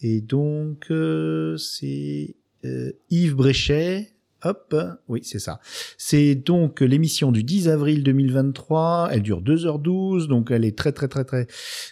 [0.00, 4.15] et donc euh, c'est euh, Yves Bréchet.
[4.42, 4.76] Hop,
[5.08, 5.60] oui, c'est ça.
[5.96, 9.08] C'est donc l'émission du 10 avril 2023.
[9.10, 11.46] Elle dure 2h12, donc elle est très très très très.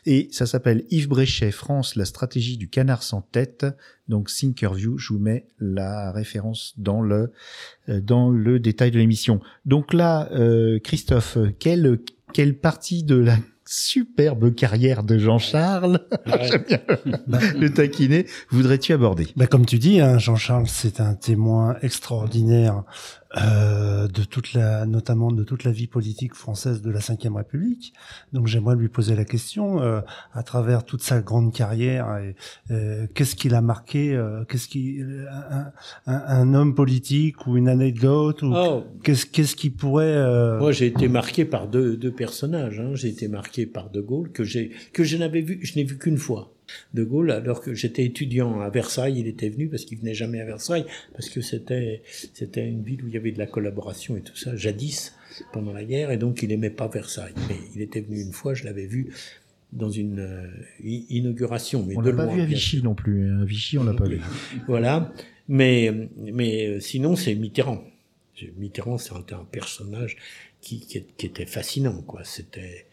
[0.04, 3.66] Et ça s'appelle Yves Bréchet France, la stratégie du canard sans tête.
[4.08, 7.32] Donc Thinkerview, je vous mets la référence dans le
[7.88, 9.40] euh, dans le détail de l'émission.
[9.64, 11.98] Donc là, euh, Christophe, quelle
[12.34, 16.00] quelle partie de la superbe carrière de Jean-Charles,
[16.42, 16.80] j'aime bien
[17.26, 19.28] Bah, le taquiner, voudrais-tu aborder?
[19.36, 22.84] Bah, comme tu dis, hein, Jean-Charles, c'est un témoin extraordinaire
[23.36, 27.92] euh, de toute la, notamment de toute la vie politique française de la Ve République.
[28.32, 30.00] Donc j'aimerais lui poser la question, euh,
[30.32, 32.36] à travers toute sa grande carrière, et,
[32.70, 35.72] euh, qu'est-ce qu'il a marqué, euh, qu'est-ce qui, un,
[36.06, 40.72] un, un homme politique ou une anecdote ou Oh, qu'est-ce qu'est-ce qui pourrait euh, Moi,
[40.72, 42.80] j'ai été marqué par deux, deux personnages.
[42.80, 42.94] Hein.
[42.94, 45.98] J'ai été marqué par De Gaulle que j'ai que je n'avais vu, je n'ai vu
[45.98, 46.52] qu'une fois.
[46.92, 50.40] De Gaulle, alors que j'étais étudiant à Versailles, il était venu parce qu'il venait jamais
[50.40, 54.16] à Versailles parce que c'était c'était une ville où il y avait de la collaboration
[54.16, 55.14] et tout ça jadis
[55.52, 57.34] pendant la guerre et donc il aimait pas Versailles.
[57.48, 59.10] Mais il était venu une fois, je l'avais vu
[59.72, 60.46] dans une euh,
[60.82, 61.84] inauguration.
[61.84, 63.28] Mais On l'a pas vu à Vichy non plus.
[63.28, 63.40] hein.
[63.42, 64.20] À Vichy, on l'a pas vu.
[64.68, 65.12] Voilà.
[65.48, 67.84] Mais, mais euh, sinon, c'est Mitterrand.
[68.56, 70.16] Mitterrand, c'est un, personnage
[70.60, 72.22] qui, qui, qui était fascinant, quoi.
[72.24, 72.86] C'était,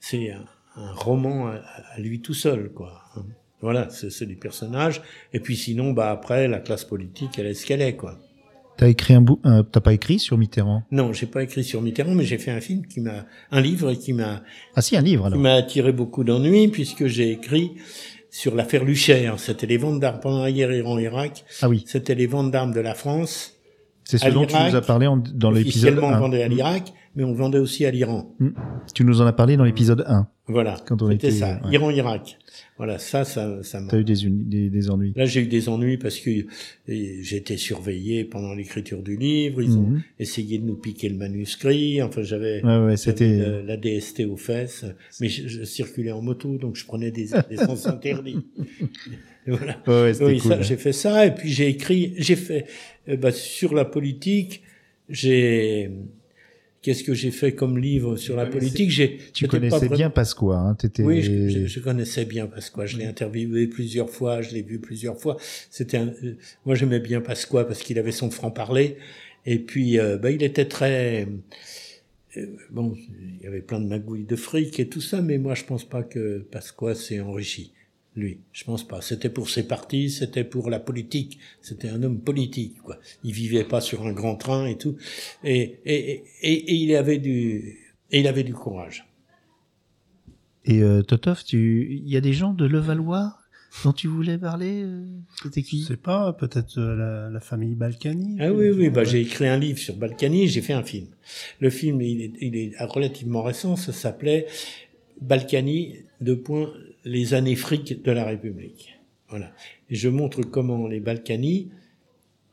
[0.00, 0.44] c'est un,
[0.76, 1.60] un roman à,
[1.94, 3.02] à lui tout seul, quoi.
[3.16, 3.24] hein.
[3.60, 5.02] Voilà, c'est c'est des personnages.
[5.32, 8.18] Et puis sinon, bah après, la classe politique, elle est ce qu'elle est, quoi.
[8.76, 10.82] T'as écrit un bout, euh, t'as pas écrit sur Mitterrand?
[10.90, 13.92] Non, j'ai pas écrit sur Mitterrand, mais j'ai fait un film qui m'a, un livre
[13.92, 14.42] qui m'a,
[14.74, 15.38] Ah si, un livre qui alors.
[15.40, 17.72] m'a attiré beaucoup d'ennuis puisque j'ai écrit
[18.30, 19.30] sur l'affaire Lucher.
[19.36, 21.44] C'était les ventes d'armes pendant la guerre Iran-Irak.
[21.60, 23.51] Ah oui, C'était les ventes d'armes de la France.
[24.18, 26.20] C'est ce dont tu nous as parlé en- dans l'épisode Officiellement, on 1.
[26.20, 28.34] vendait à l'Irak, mais on vendait aussi à l'Iran.
[28.94, 30.26] Tu nous en as parlé dans l'épisode 1.
[30.48, 30.76] Voilà.
[30.86, 31.60] Quand on C'était était, ça.
[31.64, 31.72] ouais.
[31.72, 32.38] Iran-Irak.
[32.76, 33.80] Voilà, ça, ça, ça.
[33.88, 35.12] T'as eu des, des, des ennuis.
[35.14, 36.30] Là, j'ai eu des ennuis parce que
[36.88, 39.62] été surveillé pendant l'écriture du livre.
[39.62, 40.02] Ils ont Mhm.
[40.18, 42.02] essayé de nous piquer le manuscrit.
[42.02, 43.38] Enfin, j'avais Ouais, ouais, j'avais c'était.
[43.38, 44.84] le- la DST aux fesses.
[45.20, 48.44] Mais je, je circulais en moto, donc je prenais des, des sens interdits.
[49.46, 49.82] Et voilà.
[49.86, 50.52] Ouais, Oui, cool.
[50.52, 52.66] ça, j'ai fait ça, et puis j'ai écrit, j'ai fait,
[53.08, 54.62] euh, bah, sur la politique,
[55.08, 55.90] j'ai,
[56.82, 60.56] qu'est-ce que j'ai fait comme livre sur la politique, j'ai, Tu pas connaissais bien Pasqua,
[60.56, 61.02] hein, t'étais.
[61.02, 62.86] oui, je, je- je connaissais bien Pasqua.
[62.86, 65.36] Je l'ai interviewé plusieurs fois, je l'ai vu plusieurs fois.
[65.70, 68.96] C'était un, euh, moi j'aimais bien Pasqua parce qu'il avait son franc parler.
[69.44, 71.26] Et puis, euh, bah, il était très,
[72.36, 75.54] euh, bon, il y avait plein de magouilles de fric et tout ça, mais moi
[75.54, 77.72] je pense pas que Pasqua s'est enrichi.
[78.14, 79.00] Lui, je pense pas.
[79.00, 81.38] C'était pour ses partis, c'était pour la politique.
[81.62, 82.98] C'était un homme politique, quoi.
[83.24, 84.96] Il vivait pas sur un grand train et tout.
[85.44, 87.78] Et, et, et, et il avait du,
[88.10, 89.06] et il avait du courage.
[90.66, 93.38] Et euh, Totov, tu, il y a des gens de Levallois
[93.84, 94.82] dont tu voulais parler.
[94.84, 95.06] euh,
[95.42, 98.36] C'était Je qui sais pas, peut-être euh, la, la famille Balkany.
[98.40, 101.06] Ah oui, oui, bah, j'ai écrit un livre sur Balkany, j'ai fait un film.
[101.60, 104.46] Le film, il est, il est relativement récent, ça s'appelait
[105.22, 106.70] Balkany, deux points,
[107.04, 108.98] les années fric de la République.
[109.28, 109.52] Voilà.
[109.90, 111.70] Et je montre comment les Balkany,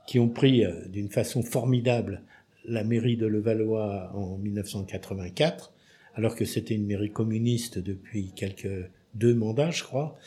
[0.07, 2.23] qui ont pris euh, d'une façon formidable
[2.65, 5.73] la mairie de Levallois en 1984,
[6.15, 10.17] alors que c'était une mairie communiste depuis quelques deux mandats, je crois,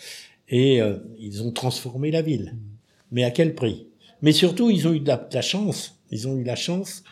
[0.49, 2.57] et euh, ils ont transformé la ville.
[3.11, 3.87] Mais à quel prix?
[4.23, 5.99] Mais surtout, ils ont eu de la, de la chance.
[6.11, 7.05] Ils ont eu la chance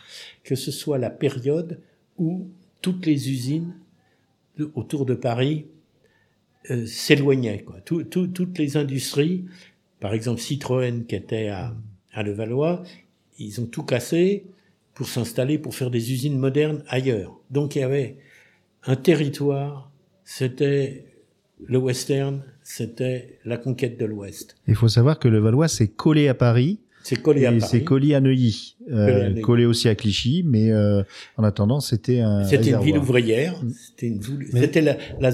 [0.43, 1.79] que ce soit la période
[2.17, 2.47] où
[2.81, 3.73] toutes les usines
[4.75, 5.65] autour de Paris
[6.69, 7.65] euh, s'éloignaient.
[7.85, 9.45] Tout- tout- toutes les industries,
[9.99, 11.75] par exemple Citroën qui était à,
[12.13, 12.83] à Levallois,
[13.39, 14.45] ils ont tout cassé
[14.93, 17.39] pour s'installer, pour faire des usines modernes ailleurs.
[17.49, 18.17] Donc il y avait
[18.85, 19.91] un territoire,
[20.23, 21.05] c'était
[21.63, 24.55] le western, c'était la conquête de l'Ouest.
[24.67, 27.63] Il faut savoir que Levallois s'est collé à Paris C'est collé à Paris.
[27.69, 29.41] c'est collé à Neuilly, euh, Collé à Neuilly.
[29.41, 31.03] collé aussi à Clichy, mais euh,
[31.37, 32.43] en attendant, c'était un.
[32.45, 33.61] C'était une ville ouvrière.
[33.63, 33.69] Mm.
[33.71, 34.21] C'était une
[34.53, 35.31] C'était la, la,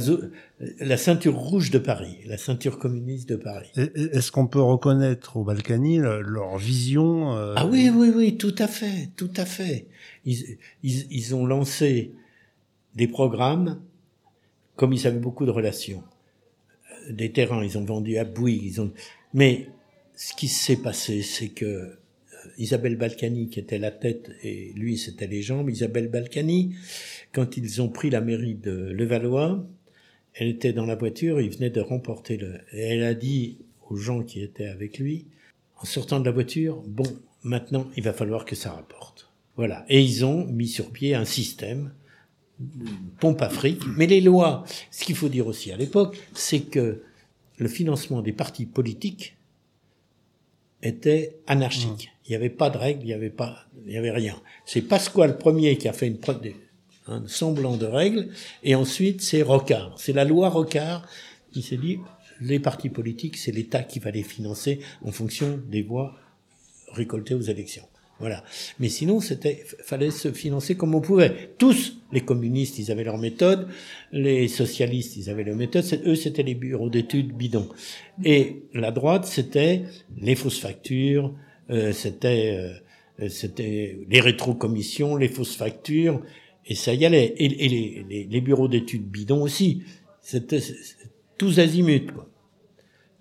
[0.79, 3.69] la ceinture rouge de Paris, la ceinture communiste de Paris.
[3.75, 8.55] Est-ce qu'on peut reconnaître aux Balkany le- leur vision euh, Ah oui, oui, oui, tout
[8.59, 9.87] à fait, tout à fait.
[10.25, 12.13] Ils, ils, ils ont lancé
[12.95, 13.79] des programmes,
[14.75, 16.03] comme ils avaient beaucoup de relations.
[17.09, 18.91] Euh, Des terrains, ils ont vendu à Bouygues, ils ont.
[19.33, 19.67] Mais
[20.17, 21.99] ce qui s'est passé, c'est que euh,
[22.57, 25.69] Isabelle Balkany, qui était la tête, et lui, c'était les jambes.
[25.69, 26.75] Isabelle Balkany,
[27.31, 29.63] quand ils ont pris la mairie de Levallois,
[30.33, 32.55] elle était dans la voiture, ils venaient de remporter le.
[32.73, 35.27] Et elle a dit aux gens qui étaient avec lui,
[35.79, 37.07] en sortant de la voiture, bon,
[37.43, 39.31] maintenant, il va falloir que ça rapporte.
[39.55, 39.85] Voilà.
[39.87, 41.93] Et ils ont mis sur pied un système,
[43.19, 43.83] pompe à fric.
[43.97, 47.03] Mais les lois, ce qu'il faut dire aussi à l'époque, c'est que
[47.57, 49.36] le financement des partis politiques
[50.83, 52.11] était anarchique.
[52.25, 54.35] Il n'y avait pas de règles, il n'y avait pas, il y avait rien.
[54.65, 56.19] C'est Pasquale Premier qui a fait une
[57.09, 58.29] un semblant de règles,
[58.63, 59.93] et ensuite c'est Rocard.
[59.97, 61.07] C'est la loi Rocard
[61.51, 61.99] qui s'est dit
[62.41, 66.15] les partis politiques, c'est l'État qui va les financer en fonction des voix
[66.91, 67.87] récoltées aux élections.
[68.19, 68.43] Voilà.
[68.79, 71.51] Mais sinon, c'était, fallait se financer comme on pouvait.
[71.57, 73.67] Tous, les communistes, ils avaient leur méthode,
[74.11, 75.83] les socialistes, ils avaient leur méthode.
[76.05, 77.69] Eux, c'était les bureaux d'études bidons.
[78.23, 79.83] Et la droite, c'était
[80.19, 81.33] les fausses factures,
[81.69, 82.73] euh, c'était,
[83.19, 86.21] euh, c'était les rétrocommissions, les fausses factures,
[86.65, 87.35] et ça y allait.
[87.37, 89.83] Et, les, les, bureaux d'études bidons aussi.
[90.21, 90.59] C'était
[91.37, 92.27] tous azimuts, quoi.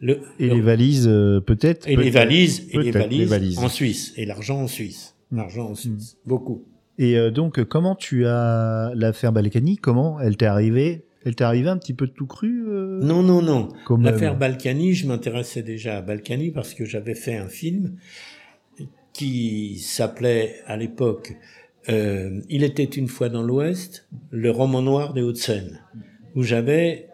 [0.00, 1.86] Le, Et le- les valises, euh, peut-être.
[1.88, 3.58] et les peut-être- valises, et les valises, les valises.
[3.58, 5.14] en Suisse, et l'argent en Suisse.
[5.32, 6.16] L'argent en Suisse.
[6.26, 6.64] Beaucoup.
[6.98, 11.04] Et euh, donc, comment tu as l'affaire Balkany Comment elle t'est arrivée?
[11.24, 13.68] Elle t'est arrivée un petit peu tout cru euh, Non, non, non.
[14.00, 17.96] L'affaire Balkany, je m'intéressais déjà à Balkany parce que j'avais fait un film
[19.12, 21.36] qui s'appelait à l'époque
[21.88, 25.80] euh, Il était une fois dans l'Ouest, le roman noir des Hauts-de-Seine,
[26.34, 27.08] où j'avais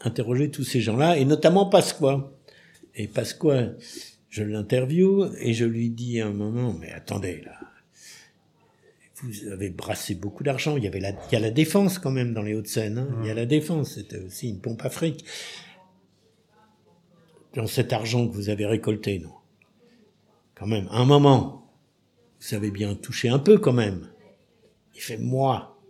[0.00, 2.32] interrogé tous ces gens-là, et notamment Pasqua.
[2.94, 3.70] Et Pasqua,
[4.28, 7.54] je l'interviewe et je lui dis à un moment, mais attendez là,
[9.22, 10.76] vous avez brassé beaucoup d'argent.
[10.76, 12.98] Il y avait la, il y a la défense quand même dans les Hauts-de-Seine.
[12.98, 13.08] hein.
[13.22, 15.24] Il y a la défense, c'était aussi une pompe afrique.
[17.54, 19.32] Dans cet argent que vous avez récolté, non
[20.54, 21.72] Quand même, à un moment,
[22.40, 24.08] vous savez bien toucher un peu quand même.
[24.94, 25.80] Il fait moi,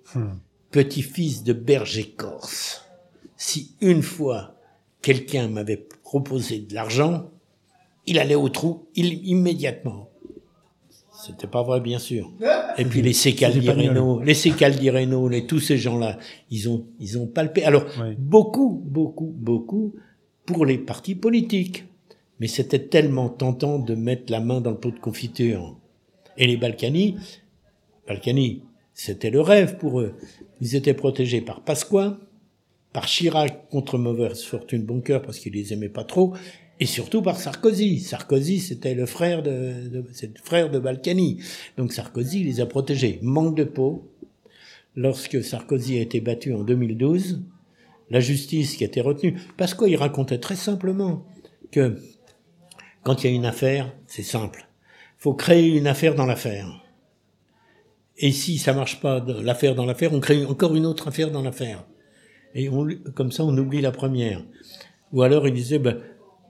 [0.70, 2.87] petit-fils de berger corse.
[3.38, 4.56] Si une fois
[5.00, 7.30] quelqu'un m'avait proposé de l'argent,
[8.06, 10.10] il allait au trou il, immédiatement.
[11.24, 12.30] C'était pas vrai, bien sûr.
[12.76, 13.68] Et puis les Sécaldi.
[13.70, 16.18] Reynaud, les Sécaldi Reynaud, les, tous ces gens-là,
[16.50, 17.64] ils ont, ils ont palpé.
[17.64, 18.14] Alors, Oui.
[18.18, 19.94] beaucoup, beaucoup, beaucoup
[20.46, 21.84] pour les partis politiques.
[22.40, 25.76] Mais c'était tellement tentant de mettre la main dans le pot de confiture.
[26.36, 27.16] Et les Balkany,
[28.06, 28.62] Balkany,
[28.94, 30.14] c'était le rêve pour eux.
[30.60, 32.18] Ils étaient protégés par Pasqua,
[32.92, 36.34] par Chirac contre mauvaise fortune cœur parce qu'il les aimait pas trop,
[36.80, 38.00] et surtout par Sarkozy.
[38.00, 41.42] Sarkozy, c'était le frère de, de le frère de Balkany.
[41.76, 43.18] Donc Sarkozy les a protégés.
[43.22, 44.08] Manque de peau.
[44.94, 47.42] Lorsque Sarkozy a été battu en 2012,
[48.10, 51.24] la justice qui a été retenue, Pasqua, il racontait très simplement
[51.70, 51.98] que
[53.02, 54.68] quand il y a une affaire, c'est simple.
[55.18, 56.84] faut créer une affaire dans l'affaire.
[58.16, 61.42] Et si ça marche pas, l'affaire dans l'affaire, on crée encore une autre affaire dans
[61.42, 61.84] l'affaire.
[62.54, 64.42] Et on, comme ça, on oublie la première.
[65.12, 65.98] Ou alors, il disait, ben,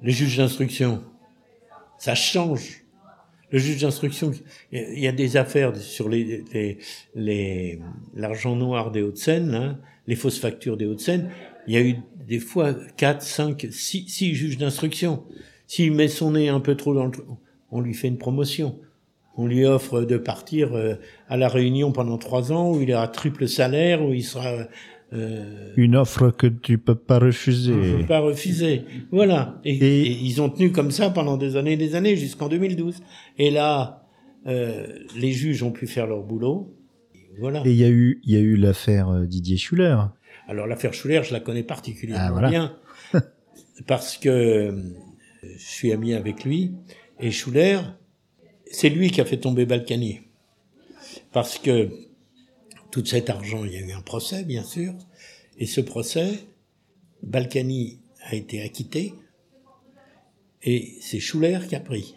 [0.02, 1.02] le juge d'instruction,
[1.98, 2.84] ça change.
[3.50, 4.32] Le juge d'instruction,
[4.72, 6.78] il y a des affaires sur les, les,
[7.14, 7.80] les-
[8.14, 11.30] l'argent noir des Hauts-de-Seine, hein, les fausses factures des Hauts-de-Seine.
[11.66, 15.24] Il y a eu des fois quatre, cinq, six, six juges d'instruction.
[15.66, 17.12] S'il met son nez un peu trop dans le
[17.70, 18.78] on lui fait une promotion.
[19.36, 20.94] On lui offre de partir euh,
[21.28, 24.68] à la Réunion pendant trois ans, où il aura triple salaire, où il sera
[25.12, 27.98] euh, Une offre que tu peux pas refuser.
[28.00, 28.82] peut pas refuser.
[29.10, 29.60] Voilà.
[29.64, 32.48] Et, Et- et ils ont tenu comme ça pendant des années et des années, jusqu'en
[32.48, 33.00] 2012.
[33.38, 34.06] Et là,
[34.46, 36.74] euh, les juges ont pu faire leur boulot.
[37.40, 37.62] Voilà.
[37.64, 39.96] Et il y a eu, il y a eu l'affaire euh, Didier Schuller.
[40.48, 42.48] Alors l'affaire Schuller, je la connais particulièrement Ah, voilà.
[42.48, 42.76] bien
[43.86, 44.72] parce que euh,
[45.42, 46.72] je suis ami avec lui
[47.20, 47.78] et Schuller,
[48.70, 50.20] c'est lui qui a fait tomber Balkany
[51.32, 51.88] parce que
[52.90, 54.94] tout cet argent, il y a eu un procès bien sûr
[55.58, 56.38] et ce procès,
[57.22, 59.14] Balkany a été acquitté
[60.62, 62.14] et c'est Schuller qui a pris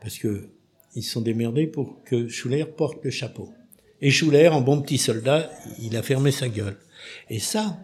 [0.00, 0.50] parce que
[0.96, 3.52] ils se sont démerdés pour que Schuller porte le chapeau.
[4.00, 6.76] Et Schuller, en bon petit soldat, il a fermé sa gueule.
[7.28, 7.78] Et ça,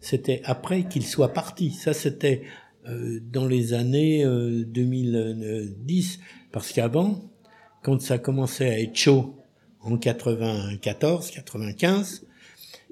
[0.00, 1.70] c'était après qu'il soit parti.
[1.70, 2.42] Ça, c'était
[2.88, 6.20] euh, dans les années euh, 2010,
[6.52, 7.30] parce qu'avant,
[7.82, 9.36] quand ça commençait à être chaud
[9.92, 12.26] en 94, 95,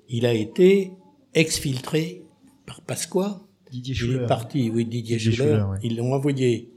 [0.09, 0.93] il a été
[1.35, 2.23] exfiltré
[2.67, 3.41] par Pasqua.
[3.71, 4.27] Didier Il est Schuller.
[4.27, 5.49] parti, oui, Didier, Didier Schuller.
[5.51, 5.79] Schuller, ouais.
[5.83, 6.71] Ils l'ont envoyé.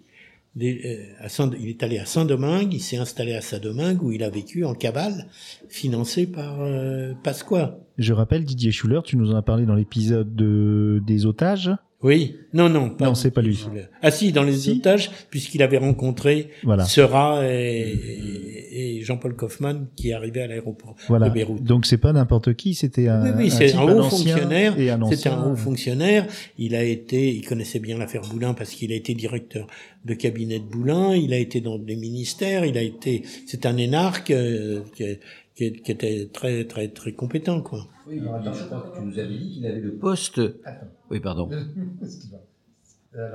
[0.56, 4.12] des- euh, à Saint- il est allé à Saint-Domingue, il s'est installé à Saint-Domingue où
[4.12, 5.28] il a vécu en cavale,
[5.70, 7.80] financé par euh, Pasqua.
[8.00, 11.70] Je rappelle, Didier Schuller, tu nous en as parlé dans l'épisode de- des otages.
[12.02, 13.60] Oui, non, non, pas Non, c'est pas lui.
[14.02, 14.72] Ah si, dans les Si.
[14.72, 16.86] otages, puisqu'il avait rencontré Voilà.
[16.86, 21.28] Seurat et, et- et Jean-Paul Kaufmann qui arrivaient à l'aéroport Voilà.
[21.28, 21.62] de Beyrouth.
[21.64, 24.80] Donc c'est pas n'importe qui, c'était un, Oui, oui, un c'est type, un haut fonctionnaire.
[24.80, 26.26] et un C'était un haut fonctionnaire.
[26.58, 29.68] Il a été, il connaissait bien l'affaire Boulin parce qu'il a été directeur
[30.06, 31.14] de cabinet de Boulin.
[31.16, 32.64] Il a été dans les ministères.
[32.64, 35.04] Il a été, c'est un énarque euh, qui,
[35.56, 37.88] qui- qui était très, très, très compétent, quoi.
[38.08, 40.40] Oui, je crois que tu nous avais dit qu'il avait le poste.
[41.12, 41.50] Oui, pardon.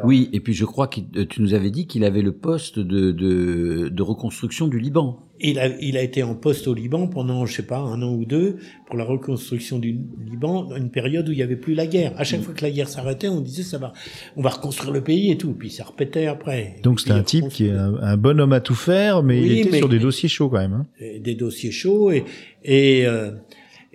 [0.05, 2.79] Oui, et puis je crois que euh, tu nous avais dit qu'il avait le poste
[2.79, 5.19] de, de, de reconstruction du Liban.
[5.41, 8.15] Il a, il a été en poste au Liban pendant, je sais pas, un an
[8.15, 11.75] ou deux pour la reconstruction du Liban, dans une période où il y avait plus
[11.75, 12.13] la guerre.
[12.17, 13.93] À chaque fois que la guerre s'arrêtait, on disait ça va,
[14.37, 15.55] on va reconstruire le pays et tout.
[15.55, 16.77] Puis ça répétait après.
[16.85, 19.59] Donc c'était un type qui est un, un bon homme à tout faire, mais il
[19.59, 20.73] était mais- sur des dossiers chauds quand même.
[20.75, 20.87] hein.
[21.21, 22.25] des dossiers chauds et
[22.63, 23.33] et euh,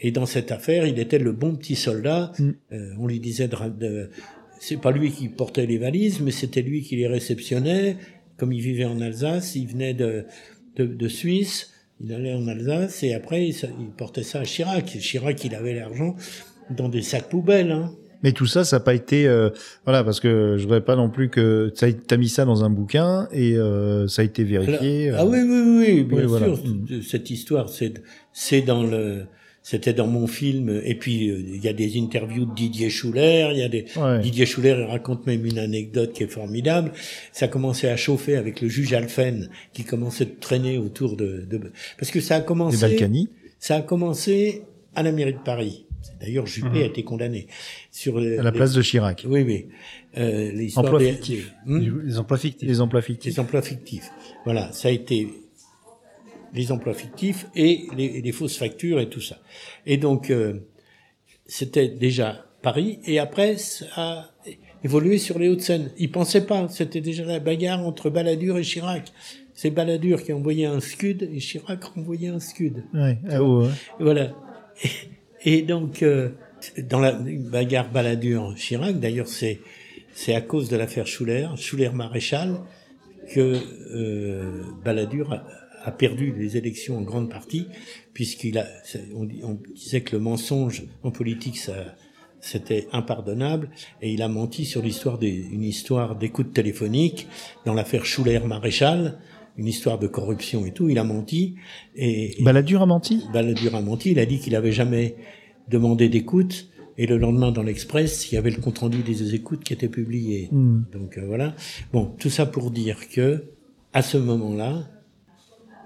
[0.01, 2.31] et dans cette affaire, il était le bon petit soldat.
[2.39, 2.49] Mm.
[2.71, 4.09] Euh, on lui disait de, de
[4.59, 7.97] c'est pas lui qui portait les valises, mais c'était lui qui les réceptionnait.
[8.37, 10.25] Comme il vivait en Alsace, il venait de
[10.75, 14.95] de, de Suisse, il allait en Alsace et après il, il portait ça à Chirac.
[14.95, 16.15] Et Chirac, il avait l'argent
[16.69, 17.71] dans des sacs poubelles.
[17.71, 17.91] Hein.
[18.23, 19.49] Mais tout ça, ça n'a pas été, euh,
[19.85, 22.69] voilà, parce que je voudrais pas non plus que tu as mis ça dans un
[22.69, 25.11] bouquin et euh, ça a été vérifié.
[25.11, 26.63] Ah euh, oui, oui, oui, oui, bien oui, sûr.
[26.65, 27.01] Mm.
[27.01, 27.93] Cette histoire, c'est
[28.33, 29.23] c'est dans le,
[29.61, 30.81] c'était dans mon film.
[30.83, 33.49] Et puis euh, il y a des interviews de Didier Schuller.
[33.53, 34.19] Il y a des Ouais.
[34.19, 36.91] Didier Schuller il raconte même une anecdote qui est formidable.
[37.33, 41.71] Ça commençait à chauffer avec le juge Alphen qui commençait de traîner autour de, de
[41.97, 42.77] parce que ça a commencé.
[42.79, 43.29] Balkany.
[43.59, 44.63] Ça a commencé
[44.95, 45.85] à la mairie de Paris.
[46.21, 47.47] D'ailleurs, Juppé a été condamné
[47.91, 48.39] sur les- Mhm.
[48.39, 49.25] À la les- place de Chirac.
[49.27, 49.65] Oui, oui.
[50.17, 51.79] Euh, des- des- Hmm?
[52.05, 52.67] Les emplois fictifs.
[52.67, 53.29] Les emplois fictifs.
[53.29, 54.09] les emplois fictifs.
[54.45, 55.27] Voilà, ça a été
[56.53, 59.39] les emplois fictifs et les, les fausses factures et tout ça.
[59.85, 60.59] Et donc, euh,
[61.45, 64.29] c'était déjà Paris, et après, ça a
[64.83, 65.91] évolué sur les Hauts-de-Seine.
[65.97, 69.11] Ils pensaient pas, c'était déjà la bagarre entre Balladur et Chirac.
[69.53, 72.83] C'est Balladur qui envoyait un scud, et Chirac renvoyait un scud.
[72.93, 73.17] Ouais.
[73.29, 73.71] Ah, ouais, ouais.
[73.99, 74.33] Voilà.
[75.43, 76.29] Et, et donc, euh,
[76.77, 79.59] dans la bagarre Balladur-Chirac, d'ailleurs, c'est
[80.13, 82.59] c'est à cause de l'affaire Schuller, Schuller-Maréchal,
[83.33, 83.55] que
[83.95, 85.43] euh, Balladur a,
[85.83, 87.67] a perdu les élections en grande partie,
[88.13, 88.65] puisqu'il a,
[89.15, 91.95] on disait que le mensonge en politique, ça,
[92.41, 93.69] c'était impardonnable,
[94.01, 97.27] et il a menti sur l'histoire des, une histoire d'écoute téléphonique
[97.65, 99.19] dans l'affaire Schuller-Maréchal,
[99.57, 100.89] une histoire de corruption et tout.
[100.89, 101.55] Il a menti
[101.95, 104.11] et, et Balladur a menti Balladur a menti.
[104.11, 105.15] Il a dit qu'il avait jamais
[105.67, 106.69] demandé d'écoute.
[106.97, 110.49] Et le lendemain, dans l'Express, il y avait le compte-rendu des écoutes qui était publié.
[110.51, 110.83] Hmm.
[110.91, 111.55] Donc euh, voilà.
[111.93, 113.45] Bon, tout ça pour dire que,
[113.93, 114.89] à ce moment-là,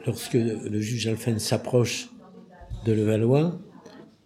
[0.06, 2.10] lorsque le juge Alphen s'approche
[2.86, 3.60] de Levallois,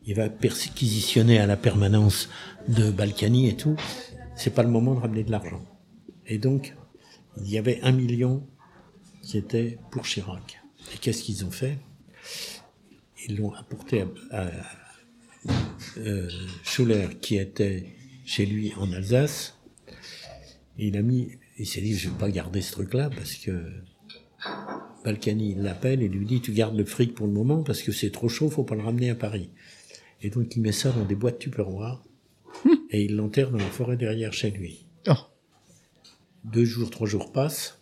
[0.06, 2.30] il va perquisitionner à la permanence
[2.68, 3.76] de Balkany et tout.
[4.36, 5.64] C'est pas le moment de ramener de l'argent.
[6.26, 6.76] Et donc,
[7.38, 8.48] il y avait un million
[9.22, 10.62] qui était pour Chirac.
[10.94, 11.78] Et qu'est-ce qu'ils ont fait?
[13.28, 14.50] Ils l'ont apporté à,
[15.98, 16.30] euh,
[16.64, 17.86] Schuller, qui était
[18.26, 19.58] chez lui en Alsace.
[20.78, 23.52] Il a mis, il s'est dit, je vais pas garder ce truc-là parce que
[25.08, 27.94] Balkany il l'appelle et lui dit, tu gardes le fric pour le moment parce que
[27.94, 29.50] c'est trop chaud, faut pas le ramener à Paris.
[30.22, 32.04] Et donc il met ça dans des boîtes tupperware
[32.92, 34.86] et il l'enterre dans la forêt derrière chez lui.
[35.08, 35.14] Oh.
[36.44, 37.80] Deux jours, trois jours passent.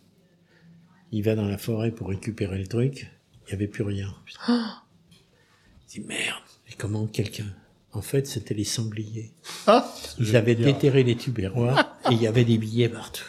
[1.12, 3.10] Il va dans la forêt pour récupérer le truc.
[3.34, 4.14] Il n'y avait plus rien.
[4.48, 6.44] Il dit merde.
[6.70, 7.56] Et comment quelqu'un?
[7.92, 9.32] En fait, c'était les sangliers.
[9.66, 13.26] Ah Ils avaient déterré les tupperwares et il y avait des billets partout.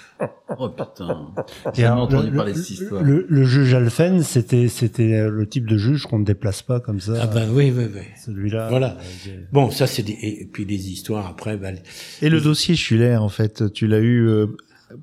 [0.59, 1.29] Oh putain.
[1.75, 3.03] J'ai entendu le, parler de cette histoire.
[3.03, 7.01] le- le juge Alphen, c'était c'était le type de juge qu'on ne déplace pas comme
[7.01, 7.15] ça.
[7.21, 8.01] Ah ben oui, oui, oui.
[8.25, 8.69] Celui-là.
[8.71, 8.97] Voilà.
[9.29, 11.57] euh, Bon, ça c'est des et puis des histoires après.
[11.57, 11.69] bah,
[12.23, 14.47] Et le dossier Schuller, en fait, tu l'as eu euh,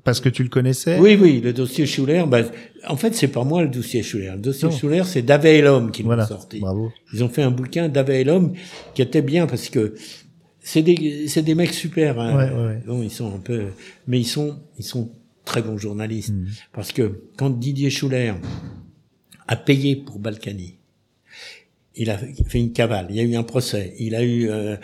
[0.02, 0.98] parce que tu le connaissais?
[0.98, 2.24] Oui, oui, le dossier Schuller.
[2.26, 2.40] Bah,
[2.88, 4.32] en fait, c'est pas moi le dossier Schuller.
[4.34, 4.74] Le dossier Non.
[4.74, 6.58] Schuller, c'est Davé et l'homme qui l'ont Voilà, sorti.
[6.58, 6.90] bravo.
[7.12, 8.54] Ils ont fait un bouquin Davé et l'homme
[8.94, 9.94] qui était bien parce que
[10.66, 12.18] c'est des c'est des mecs super.
[12.18, 12.36] Hein.
[12.36, 12.82] Ouais, ouais, ouais.
[12.86, 13.66] Bon, ils sont un peu,
[14.08, 15.10] mais ils sont ils sont
[15.44, 16.46] très bons journalistes Mm.
[16.72, 18.32] parce que quand Didier Schuller
[19.46, 20.78] a payé pour Balkany,
[21.96, 23.06] il a fait une cavale.
[23.10, 23.94] Il y a eu un procès.
[23.98, 24.76] Il a eu euh,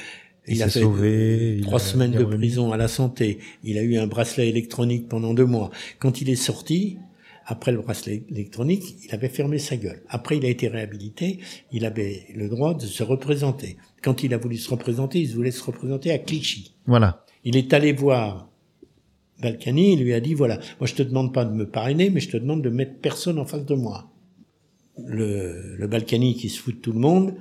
[0.47, 1.59] Il, Il a fait sauvé.
[1.63, 3.39] trois a- semaines de prison à la santé.
[3.65, 5.71] Il a eu un bracelet électronique pendant deux mois.
[5.99, 6.99] Quand il est sorti,
[7.51, 10.03] après le bracelet électronique, il avait fermé sa gueule.
[10.09, 11.41] Après, il a été réhabilité.
[11.73, 13.77] Il avait le droit de se représenter.
[14.03, 16.77] Quand il a voulu se représenter, il voulait se représenter à Clichy.
[16.87, 17.25] Voilà.
[17.45, 18.49] Il est allé voir
[19.43, 22.21] Balkany, il lui a dit, voilà, moi je te demande pas de me parrainer, mais
[22.21, 24.09] je te demande de mettre personne en face de moi.
[24.97, 27.35] Le, le Balkany qui se fout de tout le monde,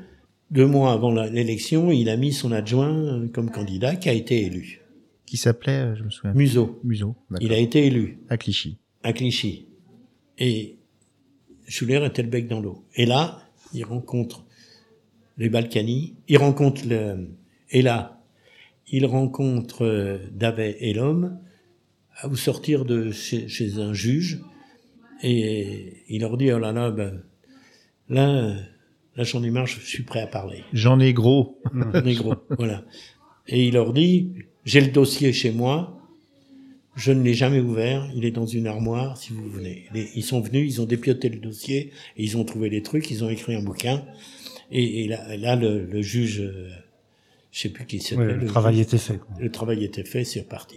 [0.50, 4.44] deux mois avant l'élection, il a mis son adjoint euh, comme candidat qui a été
[4.44, 4.82] élu.
[5.28, 6.34] Qui s'appelait, euh, je me souviens.
[6.34, 6.80] Museau.
[6.84, 7.16] Museau.
[7.42, 8.80] Il a été élu À Clichy.
[9.04, 9.69] à Clichy.
[10.40, 10.78] Et
[11.68, 12.84] Schuller était le bec dans l'eau.
[12.96, 13.42] Et là,
[13.74, 14.44] il rencontre
[15.38, 17.30] les Balkany, il rencontre le,
[17.70, 18.22] et là,
[18.88, 21.40] il rencontre euh, Davet et l'homme,
[22.18, 24.42] à vous sortir de chez, chez un juge,
[25.22, 27.22] et il leur dit, oh là là, ben,
[28.10, 28.56] là,
[29.16, 30.64] là j'en ai marre, je suis prêt à parler.
[30.74, 31.62] J'en ai gros.
[32.04, 32.84] Négro, voilà.
[33.48, 34.34] Et il leur dit,
[34.66, 35.99] j'ai le dossier chez moi,
[37.00, 39.86] je ne l'ai jamais ouvert, il est dans une armoire, si vous venez.
[39.94, 43.10] Les- Ils sont venus, ils ont dépioté le dossier, et ils ont trouvé les trucs,
[43.10, 44.04] ils ont écrit un bouquin,
[44.72, 46.70] et, et là, là, le, le juge, euh,
[47.52, 49.20] je sais plus qui c'était, Ouais, le travail était fait.
[49.40, 50.76] le travail était fait, c'est reparti.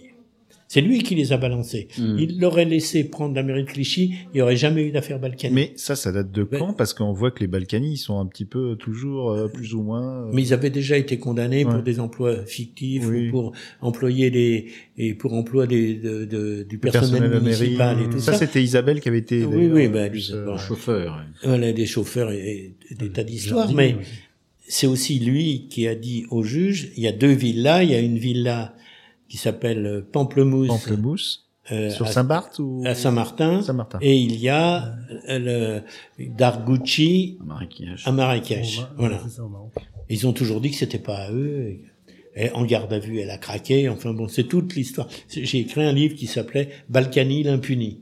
[0.75, 1.89] C'est lui qui les a balancés.
[1.99, 2.17] Mm.
[2.19, 5.53] Il l'aurait laissé prendre la mairie de Clichy, il n'y aurait jamais eu d'affaire Balkany.
[5.55, 6.73] Mais ça, ça date de quand?
[6.73, 9.83] Parce qu'on voit que les Balkany, ils sont un petit peu toujours euh, plus ou
[9.83, 10.23] moins.
[10.29, 11.71] euh, Mais ils avaient déjà été condamnés Ouais.
[11.75, 13.29] pour des emplois fictifs Oui.
[13.29, 13.53] ou pour
[13.83, 18.33] employer des et pour emploi des de, de- du personnel, de municipal et tout ça.
[18.33, 19.45] Ça, c'était Isabelle qui avait été.
[19.45, 20.57] Oui, oui, bah, euh, bon.
[20.57, 21.23] Chauffeur.
[21.45, 23.71] Voilà, des chauffeurs et, et des tas d'histoires.
[23.75, 23.97] Mais
[24.67, 27.85] c'est aussi lui qui a dit au juge il y a deux villas.
[27.85, 28.75] Il y a une villa
[29.33, 31.49] qui s'appelle euh, Pamplemousse, Pamplemousse.
[31.73, 33.63] euh, Sur à, Saint-Barth ou à Saint-Martin.
[33.63, 33.99] Saint-Martin.
[34.03, 34.95] Et il y a
[35.31, 35.81] euh,
[36.19, 38.07] le Dargucci Marrakech.
[38.07, 38.77] à Marrakech.
[38.77, 39.19] Bon, bah, voilà.
[39.31, 39.43] ça.
[40.11, 41.79] Ils ont toujours dit que c'était pas à eux.
[42.37, 43.89] et- en garde à vue, elle a craqué.
[43.89, 45.09] Enfin bon, c'est toute l'histoire.
[45.31, 48.01] J'ai écrit un livre qui s'appelait Balkany l'impuni.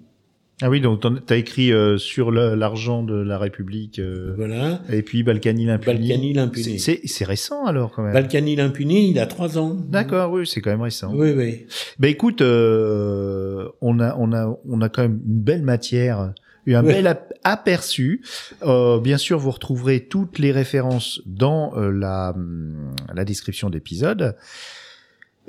[0.63, 4.81] Ah oui, donc t'en- t'as écrit euh, sur l'argent de la République euh, Voilà.
[4.93, 5.99] et puis Balkany l'impuni.
[5.99, 6.79] Balkany l'impuni.
[6.79, 8.13] C'est- récent alors quand même.
[8.13, 9.75] Balkany l'impuni, il a trois ans.
[9.89, 11.13] D'accord, oui, c'est quand même récent.
[11.15, 11.67] Oui, oui.
[11.99, 16.33] Ben écoute, euh, on a on a on a quand même une belle matière,
[16.67, 16.95] eu un Ouais.
[16.95, 18.23] bel ap- aperçu.
[18.63, 24.37] Euh, bien sûr, vous retrouverez toutes les références dans euh, la hum, la description d'épisode.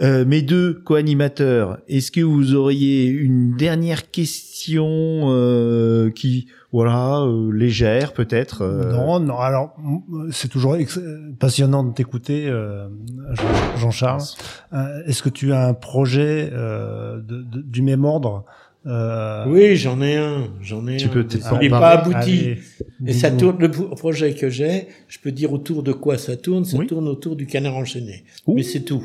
[0.01, 4.85] Euh, mes deux co-animateurs, est-ce que vous auriez une dernière question
[5.25, 9.37] euh, qui, voilà, euh, légère peut-être euh, Non, non.
[9.37, 9.75] Alors,
[10.31, 10.75] c'est toujours
[11.39, 12.87] passionnant de t'écouter, euh,
[13.33, 14.23] Jean- Jean-Charles.
[15.05, 18.45] Est-ce que tu as un projet euh, de- de- du même ordre?
[18.87, 20.47] Euh, Oui, j'en ai un.
[20.61, 21.09] J'en ai Tu un.
[21.09, 22.15] peux peut-être Il n'est pas abouti.
[22.17, 22.59] allez,
[23.05, 26.35] Et ça tourne, le pro- projet que j'ai, je peux dire autour de quoi ça
[26.35, 26.65] tourne.
[26.65, 26.87] Ça Oui.
[26.87, 28.23] tourne autour du canard enchaîné.
[28.47, 29.03] Ouh Mais c'est tout.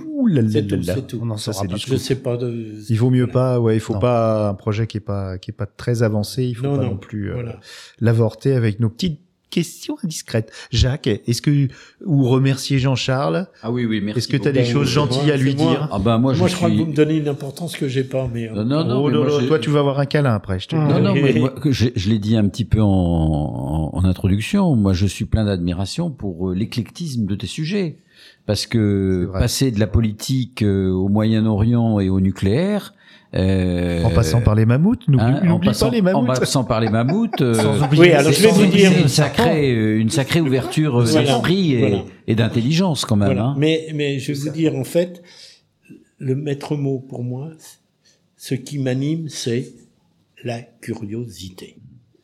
[0.50, 1.20] C'est tout, c'est tout.
[1.22, 1.76] On Ça, pas du.
[1.78, 2.74] Je sais pas de.
[2.88, 3.32] Il vaut mieux Voilà.
[3.32, 4.00] pas, ouais, il faut Non.
[4.00, 6.82] pas un projet qui est pas qui est pas très avancé, il faut Non, pas
[6.84, 6.96] non, non.
[6.96, 7.60] plus euh, Voilà.
[8.00, 9.20] l'avorter avec nos petites
[9.56, 10.52] questions indiscrètes.
[10.70, 11.68] Jacques, est-ce que
[12.04, 13.46] ou remercier Jean-Charles?
[13.62, 14.18] Ah oui, oui, merci.
[14.18, 15.88] Est-ce que tu as des choses gentilles à lui dire?
[15.90, 18.04] Ah ben moi, Moi, je, je crois que vous me donnez une importance que j'ai
[18.04, 18.50] pas, mais.
[18.50, 20.76] Non, non, non, Oh mais moi, toi tu vas avoir un câlin après, je te
[20.76, 20.86] le Ah.
[20.88, 20.92] dis.
[20.92, 24.76] Non, non, mais moi, je, je l'ai dit un petit peu en, en, en introduction.
[24.76, 27.96] Moi, je suis plein d'admiration pour euh, l'éclectisme de tes sujets.
[28.46, 32.94] Parce que passer de la politique euh, au Moyen-Orient et au nucléaire...
[33.34, 36.38] euh, En passant par les mammouths, n'oublie hein, en passant- pas les En mammouths.
[36.38, 37.40] passant par les mammouths...
[37.40, 41.00] euh, Sans oublier Oui, alors je vais vous dire- une sacrée, euh, une sacrée ouverture
[41.00, 41.26] euh, Voilà.
[41.32, 42.04] d'esprit et, Voilà.
[42.28, 43.26] et d'intelligence quand même.
[43.28, 43.46] Voilà.
[43.46, 43.54] Hein.
[43.58, 45.22] Mais, mais je vais vous dire, en fait,
[46.18, 47.50] le maître mot pour moi,
[48.36, 49.72] ce qui m'anime, c'est
[50.44, 51.78] la curiosité.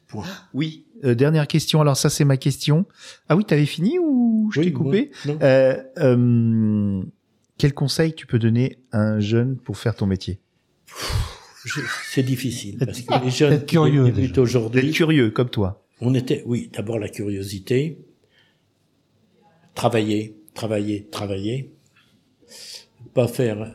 [0.06, 0.24] Point.
[0.54, 1.80] Oui, euh, dernière question.
[1.80, 2.86] Alors ça c'est ma question.
[3.28, 5.40] Ah oui, t'avais fini ou je Oui, t'ai coupé moi, non.
[5.42, 7.02] Euh, euh,
[7.58, 10.40] Quel conseil tu peux donner à un jeune pour faire ton métier?
[11.64, 11.80] Je-
[12.10, 14.26] C'est difficile parce que les jeunes Être qui curieux, débutent déjà.
[14.28, 15.84] D'être aujourd'hui, curieux comme toi.
[16.00, 17.98] on était, oui, d'abord la curiosité,
[19.74, 21.72] travailler, travailler, travailler,
[23.14, 23.74] pas faire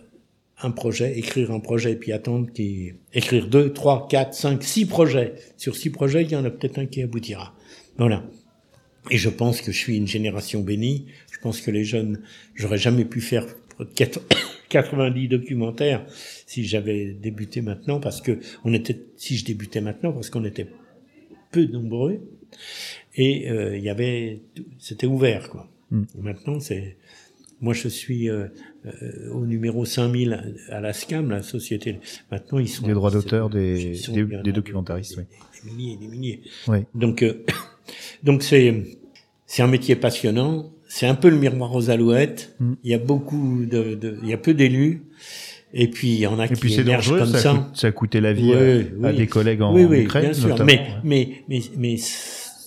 [0.62, 4.86] un projet, écrire un projet et puis attendre qu'il écrire deux, trois, quatre, cinq, six
[4.86, 5.36] projets.
[5.56, 7.56] Sur six projets, il y en a peut-être un qui aboutira.
[7.98, 8.24] Voilà.
[9.12, 11.06] Et je pense que je suis une génération bénie.
[11.32, 12.22] Je pense que les jeunes,
[12.56, 13.46] j'aurais jamais pu faire
[13.96, 14.22] quatre-
[14.70, 16.06] 90 documentaires
[16.46, 20.68] si j'avais débuté maintenant parce que on était, si je débutais maintenant parce qu'on était
[21.52, 22.22] peu nombreux
[23.16, 24.42] et euh, il y avait,
[24.80, 25.70] c'était ouvert quoi.
[25.92, 26.04] Mm.
[26.20, 26.98] Maintenant c'est,
[27.62, 28.48] moi je suis euh,
[29.02, 32.00] euh, au numéro 5000 à la SCAM, la société.
[32.32, 33.94] Maintenant ils sont Des droits d'auteur des-
[34.44, 35.28] des- documentaristes, des, oui.
[35.64, 36.42] des milliers, des milliers.
[36.68, 36.80] Oui.
[36.96, 37.44] Donc, euh,
[38.24, 38.84] donc c'est
[39.46, 40.72] c'est un métier passionnant.
[40.90, 42.56] c'est un peu le miroir aux alouettes.
[42.60, 42.74] Mm.
[42.84, 45.04] Il y a beaucoup de, de- il y a peu d'élus.
[45.74, 47.52] Et puis il y en a Et qui puis dangereux, comme ça, ça.
[47.52, 48.54] a coûté, ça a coûté la vie
[48.98, 50.48] Oui, à, des collègues en oui, oui, Ukraine, bien sûr.
[50.48, 50.66] notamment.
[50.66, 50.88] Mais, ouais.
[51.04, 51.96] mais, mais, mais,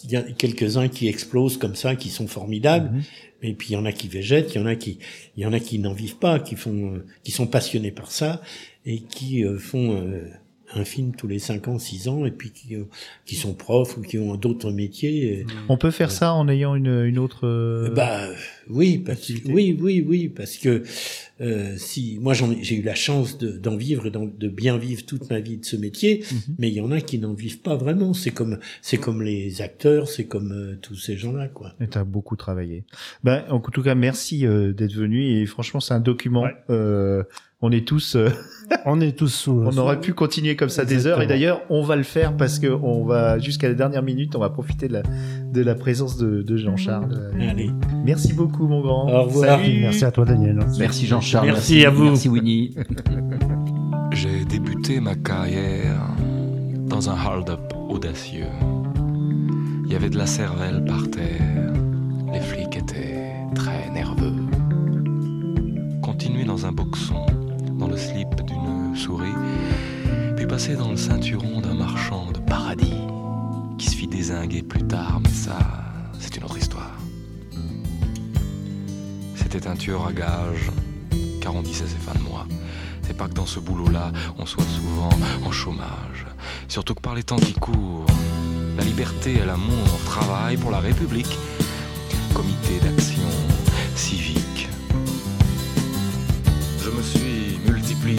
[0.05, 2.91] il y a quelques-uns qui explosent comme ça, qui sont formidables.
[2.95, 3.03] Mhm.
[3.43, 4.99] Et puis il y en a qui végètent, il y en a qui,
[5.37, 8.11] il y en a qui n'en vivent pas, qui font, euh, qui sont passionnés par
[8.11, 8.43] ça
[8.85, 10.29] et qui euh, font euh,
[10.75, 12.85] un film tous les cinq ans, six ans, et puis qui, euh,
[13.27, 15.41] qui sont profs ou qui ont d'autres métiers.
[15.41, 17.47] et- On peut faire ça en ayant une, une autre.
[17.47, 18.29] euh, bah
[18.69, 19.53] oui, parce, activité.
[19.53, 20.83] oui, oui, oui, parce que
[21.41, 24.77] euh, si moi j'en ai- j'ai eu la chance de- d'en vivre et de bien
[24.79, 26.55] vivre toute ma vie de ce métier, Mhm.
[26.59, 28.13] mais il y en a qui n'en vivent pas vraiment.
[28.15, 31.75] C'est comme c'est comme les acteurs, c'est comme euh, tous ces gens-là, quoi.
[31.81, 32.85] Et t'as beaucoup travaillé.
[33.25, 35.25] Ben, en tout cas, merci euh, d'être venu.
[35.41, 36.43] Et franchement, c'est un document.
[36.43, 36.55] Ouais.
[37.63, 38.17] On est tous.
[38.17, 38.31] euh,
[38.87, 39.51] On est tous sous.
[39.67, 41.21] on sous- aurait pu continuer comme ça des heures.
[41.21, 44.35] Et d'ailleurs, on va le faire parce que on va jusqu'à la dernière minute.
[44.37, 45.03] On va profiter de la
[45.53, 47.33] de la présence de, de Jean-Charles.
[47.41, 47.71] Allez,
[48.05, 49.09] Merci beaucoup, mon grand.
[49.13, 49.59] Au revoir.
[49.61, 49.81] Salut.
[49.81, 50.59] Merci à toi, Daniel.
[50.79, 51.47] Merci Jean-Charles.
[51.49, 52.05] Merci à vous.
[52.05, 52.75] Merci Winnie.
[54.13, 56.01] J'ai débuté ma carrière
[56.89, 58.47] dans un hold-up audacieux.
[59.85, 61.73] Il y avait de la cervelle par terre.
[62.33, 64.33] Les flics étaient très nerveux.
[66.03, 67.27] Continuer dans un boxon,
[67.81, 69.35] dans le slip d'une souris,
[70.37, 73.01] puis passer dans le ceinturon d'un marchand de paradis
[73.79, 75.59] qui se fit désinguer plus tard, mais ça,
[76.19, 76.99] c'est une autre histoire.
[79.35, 80.71] C'était un tueur à gages,
[81.41, 82.47] car on disait c'est fin de mois.
[83.03, 85.09] C'est pas que dans ce boulot-là, on soit souvent
[85.45, 86.27] en chômage.
[86.69, 88.05] Surtout que par les temps qui courent,
[88.77, 91.39] la liberté et l'amour travaillent pour la République.
[92.35, 93.29] Comité d'action
[93.97, 94.40] civique.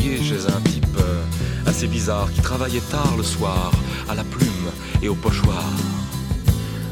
[0.01, 1.23] Chez un type euh,
[1.67, 3.71] assez bizarre qui travaillait tard le soir,
[4.09, 4.71] à la plume
[5.01, 5.63] et au pochoir.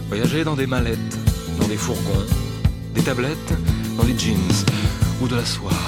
[0.10, 1.18] Voyager dans des mallettes,
[1.60, 2.26] dans des fourgons,
[2.94, 3.54] des tablettes,
[3.98, 4.66] dans des jeans
[5.22, 5.82] ou de la soie,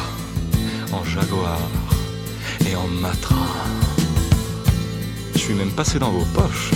[0.92, 1.62] en jaguar
[2.68, 3.36] et en matra.
[5.36, 6.72] Je suis même passé dans vos poches,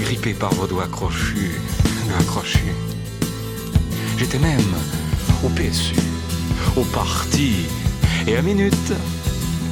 [0.00, 1.58] grippé par vos doigts crochus,
[2.20, 2.76] accrochus.
[4.18, 4.74] J'étais même
[5.42, 5.96] au PSU,
[6.76, 7.66] au parti,
[8.26, 8.92] et à minute,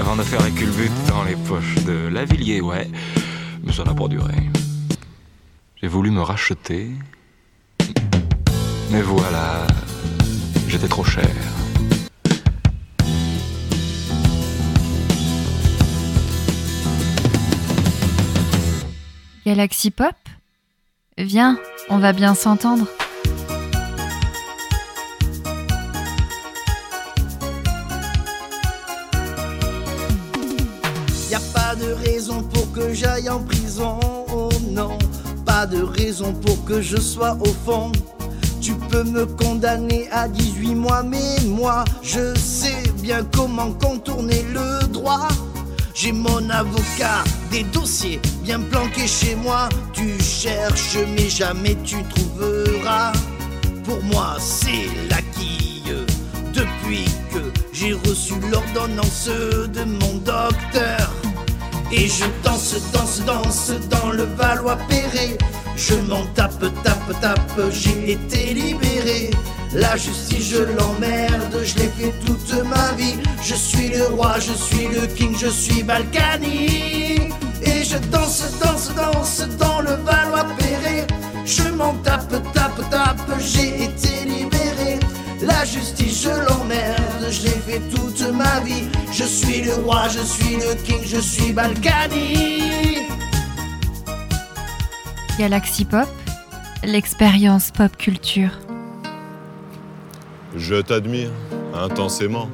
[0.01, 2.91] avant de faire un culbut dans les poches de Lavillier, ouais,
[3.63, 4.35] mais ça n'a pas duré.
[5.77, 6.91] J'ai voulu me racheter,
[8.91, 9.67] mais voilà,
[10.69, 11.31] j'étais trop cher.
[19.45, 20.15] Galaxy Pop
[21.19, 21.59] Viens,
[21.91, 22.87] on va bien s'entendre.
[32.95, 33.99] J'aille en prison,
[34.35, 34.99] oh non.
[35.45, 37.93] Pas de raison pour que je sois au fond.
[38.61, 44.87] Tu peux me condamner à 18 mois, mais moi, je sais bien comment contourner le
[44.87, 45.29] droit.
[45.95, 49.69] J'ai mon avocat, des dossiers bien planqués chez moi.
[49.93, 53.13] Tu cherches, mais jamais tu trouveras.
[53.85, 55.95] Pour moi, c'est la quille.
[56.55, 57.41] Depuis que
[57.73, 61.22] j'ai reçu l'ordonnance de mon docteur.
[61.95, 65.37] Et je danse, danse, danse dans le Valois-Perret.
[65.77, 69.31] Je m'en tape, tape, tape, j'ai été libéré.
[69.75, 73.17] La justice, je l'emmerde, je l'ai fait toute ma vie.
[73.43, 77.31] Je suis le roi, je suis le king, je suis Balkany.
[77.63, 81.07] Et je danse, danse, danse dans le Valois-Perret.
[81.45, 84.52] Je m'en tape, tape, tape, j'ai été libéré.
[85.45, 88.85] La justice, je l'emmerde, je l'ai fait toute ma vie.
[89.13, 93.09] Je suis le roi, je suis le king, je suis Balkany.
[95.39, 96.09] Galaxy Pop
[96.85, 98.51] L'expérience pop culture.
[100.57, 101.31] Je t'admire
[101.75, 102.49] intensément.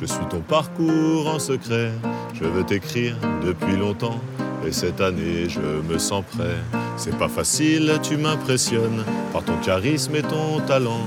[0.00, 1.92] Je suis ton parcours en secret.
[2.34, 4.20] Je veux t'écrire depuis longtemps.
[4.66, 6.56] Et cette année, je me sens prêt.
[6.96, 9.04] C'est pas facile, tu m'impressionnes.
[9.32, 11.06] Par ton charisme et ton talent.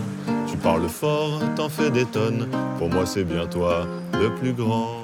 [0.58, 2.47] Tu parles fort, t'en fais des tonnes.
[2.80, 3.86] Pour moi, c'est bien toi
[4.20, 5.03] le plus grand.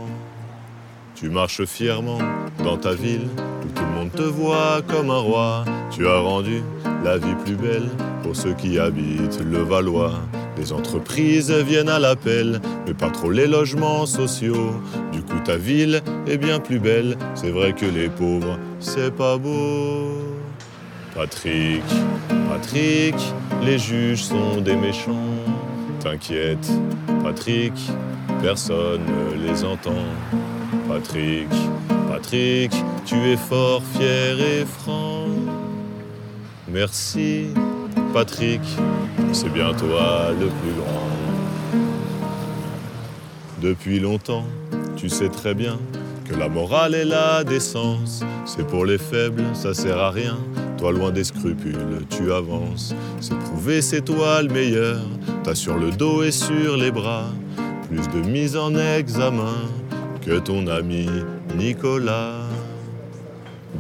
[1.14, 2.18] Tu marches fièrement
[2.64, 3.28] dans ta ville
[3.64, 5.64] où tout le monde te voit comme un roi.
[5.92, 6.64] Tu as rendu
[7.04, 7.88] la vie plus belle
[8.24, 10.14] pour ceux qui habitent le Valois.
[10.58, 14.82] Les entreprises viennent à l'appel, mais pas trop les logements sociaux.
[15.12, 17.16] Du coup, ta ville est bien plus belle.
[17.36, 20.34] C'est vrai que les pauvres, c'est pas beau.
[21.14, 21.84] Patrick,
[22.50, 23.16] Patrick,
[23.64, 25.43] les juges sont des méchants.
[26.04, 26.70] T'inquiète,
[27.24, 27.72] Patrick,
[28.42, 30.04] personne ne les entend.
[30.90, 31.48] Patrick,
[32.10, 32.74] Patrick,
[33.06, 35.28] tu es fort, fier et franc.
[36.68, 37.46] Merci,
[38.14, 38.60] Patrick,
[39.32, 41.84] c'est bien toi le plus grand.
[43.62, 44.46] Depuis longtemps,
[44.98, 45.80] tu sais très bien
[46.26, 50.38] que la morale et la décence, c'est pour les faibles, ça sert à rien.
[50.92, 52.94] Loin des scrupules, tu avances.
[53.22, 55.02] C'est prouvé, c'est toi le meilleur.
[55.44, 57.30] T'as sur le dos et sur les bras
[57.88, 59.56] plus de mise en examen
[60.22, 61.08] que ton ami
[61.58, 62.43] Nicolas.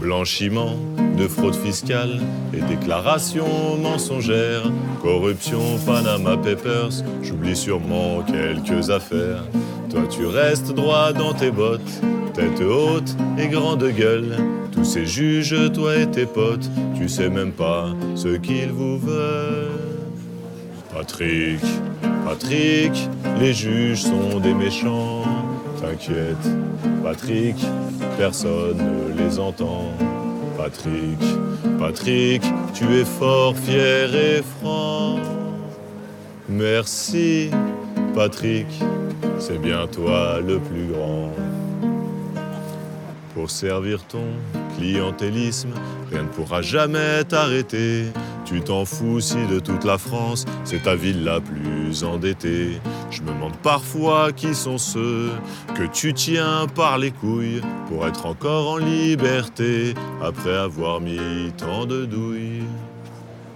[0.04, 0.76] Blanchiment
[1.18, 2.20] de fraude fiscale
[2.54, 4.70] et déclarations mensongères,
[5.02, 9.46] corruption, Panama Papers, j'oublie sûrement quelques affaires.
[9.90, 12.02] Toi tu restes droit dans tes bottes,
[12.34, 14.36] tête haute et grande gueule.
[14.74, 19.72] Tous ces juges, toi et tes potes, tu sais même pas ce qu'ils vous veulent.
[20.94, 21.62] Patrick,
[22.26, 25.24] Patrick, les juges sont des méchants.
[25.84, 26.48] T'inquiète,
[27.04, 27.58] Patrick,
[28.18, 29.92] personne ne les entend.
[30.58, 31.20] Patrick,
[31.78, 32.42] Patrick,
[32.74, 35.20] tu es fort, fier et franc.
[36.48, 37.50] Merci,
[38.16, 38.68] Patrick,
[39.40, 41.32] c'est bien toi le plus grand.
[43.34, 44.28] Pour servir ton
[44.78, 45.74] clientélisme,
[46.10, 48.06] rien ne pourra jamais t'arrêter.
[48.46, 52.80] Tu t'en fous si de toute la France, c'est ta ville la plus endettée.
[53.10, 55.30] Je me demande parfois qui sont ceux
[55.76, 61.86] que tu tiens par les couilles pour être encore en liberté après avoir mis tant
[61.86, 62.64] de douilles.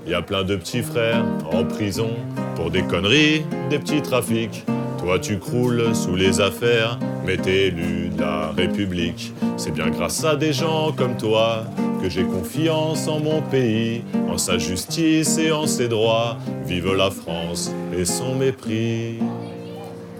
[0.07, 2.11] Y a plein de petits frères en prison
[2.55, 4.65] pour des conneries, des petits trafics.
[4.99, 9.33] Toi tu croules sous les affaires, mais t'es élu de la République.
[9.57, 11.65] C'est bien grâce à des gens comme toi
[12.01, 16.37] que j'ai confiance en mon pays, en sa justice et en ses droits.
[16.65, 19.19] Vive la France et son mépris.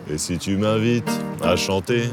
[0.09, 1.11] Et si tu m'invites
[1.43, 2.03] à chanter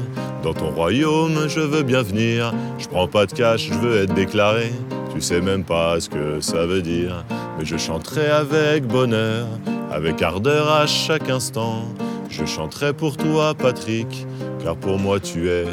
[0.43, 2.53] dans ton royaume, je veux bien venir.
[2.77, 4.71] Je prends pas de cash, je veux être déclaré.
[5.13, 7.23] Tu sais même pas ce que ça veut dire,
[7.57, 9.47] mais je chanterai avec bonheur,
[9.89, 11.83] avec ardeur à chaque instant.
[12.29, 14.27] Je chanterai pour toi, Patrick,
[14.61, 15.65] car pour moi tu es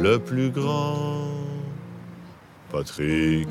[0.00, 1.17] le plus grand.
[2.70, 3.48] Patrick,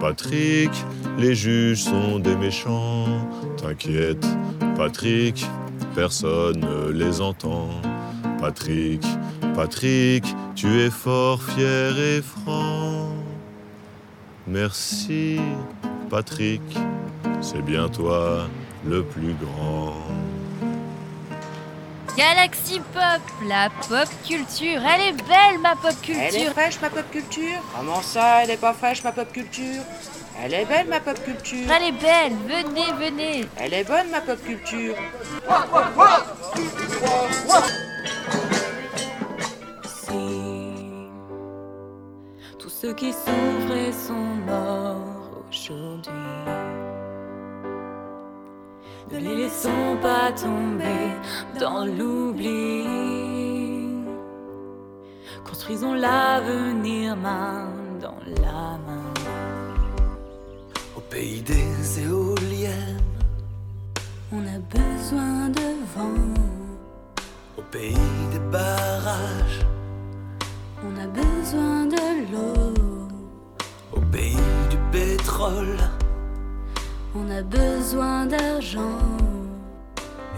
[0.00, 0.70] Patrick,
[1.18, 3.06] les juges sont des méchants.
[3.56, 4.24] T'inquiète,
[4.76, 5.44] Patrick,
[5.94, 7.68] personne ne les entend.
[8.40, 9.02] Patrick,
[9.54, 13.08] Patrick, tu es fort, fier et franc.
[14.46, 15.40] Merci,
[16.08, 16.62] Patrick,
[17.40, 18.48] c'est bien toi
[18.86, 19.94] le plus grand.
[22.16, 24.80] Galaxy Pop, la pop culture.
[24.94, 26.52] Elle est belle, ma pop Elle est culture.
[26.52, 29.82] fraîche ma pop culture Comment ça, elle est pas fraîche ma pop culture?
[30.44, 32.32] Elle est belle ma pop culture Elle est belle.
[32.46, 33.44] Venez, venez.
[33.58, 34.94] Elle est bonne ma pop culture
[42.58, 46.12] Tous ceux qui souffraient sont morts aujourd'hui.
[49.12, 51.10] Ne les laissons pas tomber
[51.60, 52.86] dans l'oubli.
[55.44, 57.68] Construisons l'avenir main
[58.00, 59.12] dans la main.
[60.96, 63.00] Au pays des éoliennes,
[64.32, 66.34] On a besoin de vent.
[67.58, 69.60] au pays des barrages,
[70.86, 72.74] On a besoin de l'eau.
[73.94, 74.36] au pays
[74.70, 75.76] du pétrole.
[77.14, 78.98] On a besoin d'argent.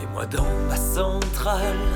[0.03, 1.87] Et moi dans ma centrale,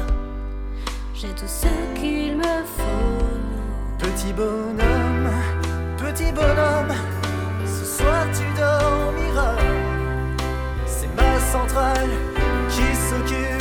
[1.14, 1.66] J'ai tout ce
[1.98, 3.98] qu'il me faut.
[3.98, 5.30] petit bonhomme,
[5.96, 6.94] petit bonhomme,
[7.66, 9.56] ce soir tu dormiras.
[10.86, 12.10] C'est ma centrale
[12.68, 13.57] qui s'occupe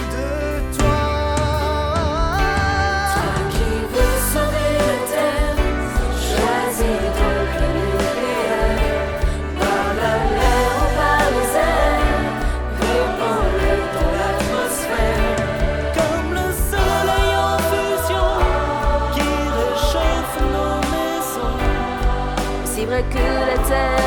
[23.69, 24.06] que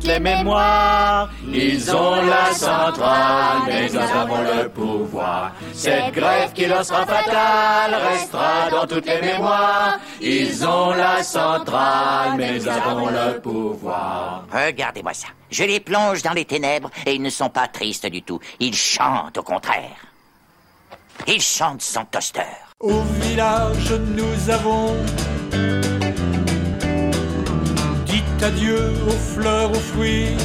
[0.00, 1.28] toutes les mémoires.
[1.52, 5.52] Ils ont la centrale, mais nous avons le pouvoir.
[5.74, 9.98] Cette grève qui leur sera fatale restera dans toutes les mémoires.
[10.20, 14.44] Ils ont la centrale, mais nous avons le pouvoir.
[14.52, 15.28] Regardez-moi ça.
[15.50, 18.40] Je les plonge dans les ténèbres et ils ne sont pas tristes du tout.
[18.58, 19.96] Ils chantent au contraire.
[21.26, 22.40] Ils chantent sans toaster.
[22.78, 24.96] Au village, nous avons
[28.42, 30.36] adieu aux fleurs, aux fruits.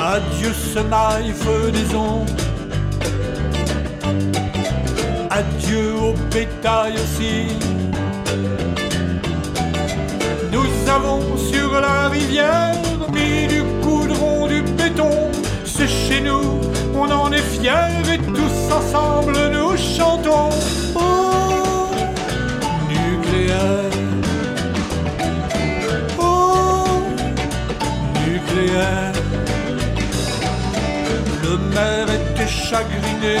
[0.00, 2.24] Adieu semailles, fenaison.
[5.30, 7.56] Adieu au bétail aussi.
[10.52, 12.74] Nous avons sur la rivière
[13.12, 15.30] mis du goudron, du béton.
[15.64, 16.60] C'est chez nous,
[16.94, 20.50] on en est fiers et tous ensemble nous chantons.
[20.94, 21.90] Oh,
[22.88, 23.97] nucléaire.
[31.42, 33.38] Le maire était chagriné.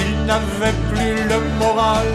[0.00, 2.06] Il n'avait plus le moral.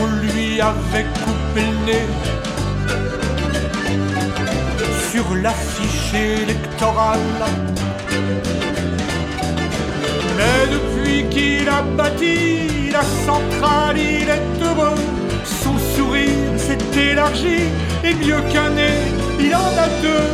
[0.00, 2.06] On lui avait coupé le nez
[5.10, 7.42] sur l'affiche électorale.
[10.36, 15.17] Mais depuis qu'il a bâti la centrale, il est heureux.
[16.98, 17.60] Élargi
[18.02, 19.00] et mieux qu'un nez,
[19.38, 20.28] il en a deux.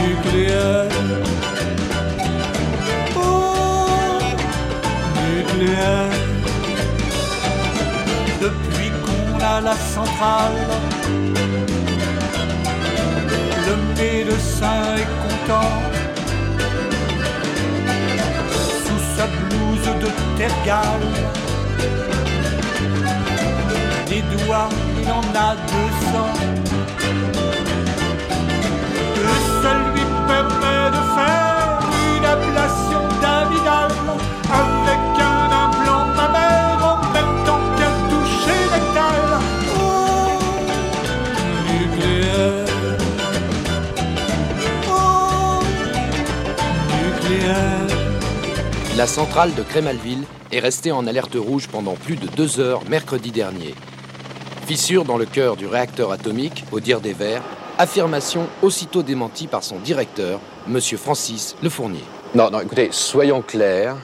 [0.00, 0.88] Nucléaire.
[5.28, 6.10] Nucléaire.
[8.40, 10.60] Depuis qu'on a la centrale,
[13.66, 15.72] le médecin est content.
[18.84, 21.06] Sous sa blouse de tergale,
[24.22, 24.68] doigts,
[25.02, 26.38] il en a deux cents.
[29.14, 31.80] Que ça lui permet de faire
[32.16, 33.92] une ablation d'amidale
[34.52, 39.24] avec un implant mammaire en même temps qu'un toucher rectal.
[39.80, 40.38] Oh,
[41.72, 42.66] nucléaire.
[44.88, 45.62] Oh,
[47.04, 47.86] nucléaire.
[48.96, 53.30] La centrale de Crémalville est restée en alerte rouge pendant plus de deux heures mercredi
[53.30, 53.74] dernier.
[54.66, 57.44] Fissure dans le cœur du réacteur atomique, au dire des Verts,
[57.78, 60.80] affirmation aussitôt démentie par son directeur, M.
[60.80, 62.02] Francis Le Fournier.
[62.34, 63.94] Non, non, écoutez, soyons clairs,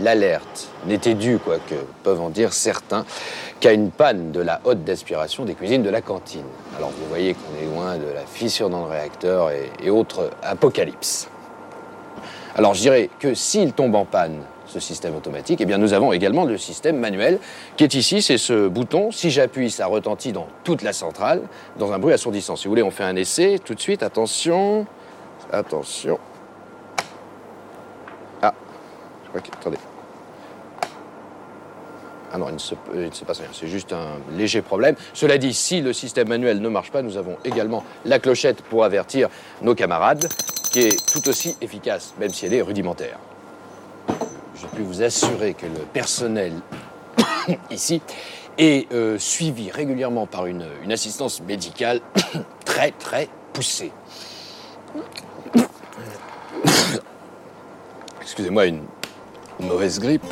[0.00, 3.04] l'alerte n'était due, quoique peuvent en dire certains,
[3.58, 6.46] qu'à une panne de la haute d'aspiration des cuisines de la cantine.
[6.76, 10.30] Alors vous voyez qu'on est loin de la fissure dans le réacteur et, et autres
[10.44, 11.26] apocalypses.
[12.54, 14.38] Alors je dirais que s'il tombe en panne,
[14.72, 17.38] ce système automatique, eh bien nous avons également le système manuel
[17.76, 19.10] qui est ici, c'est ce bouton.
[19.10, 21.42] Si j'appuie, ça retentit dans toute la centrale,
[21.78, 22.56] dans un bruit assourdissant.
[22.56, 24.02] Si vous voulez, on fait un essai tout de suite.
[24.02, 24.86] Attention,
[25.52, 26.18] attention.
[28.40, 28.54] Ah,
[29.24, 29.48] je crois que...
[29.48, 29.78] Attendez.
[32.34, 34.94] Ah non, il ne, se, il ne se passe rien, c'est juste un léger problème.
[35.12, 38.84] Cela dit, si le système manuel ne marche pas, nous avons également la clochette pour
[38.84, 39.28] avertir
[39.60, 40.26] nos camarades,
[40.72, 43.18] qui est tout aussi efficace, même si elle est rudimentaire.
[44.62, 46.52] Je puis vous assurer que le personnel
[47.70, 48.00] ici
[48.58, 52.00] est euh, suivi régulièrement par une, assistance médicale
[52.64, 53.90] très très poussée.
[58.20, 58.84] Excusez-moi, une
[59.58, 60.22] mauvaise grippe.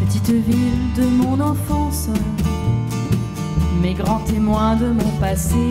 [0.00, 2.10] Petite ville de mon enfance,
[3.84, 5.66] mes grands témoins de mon passé.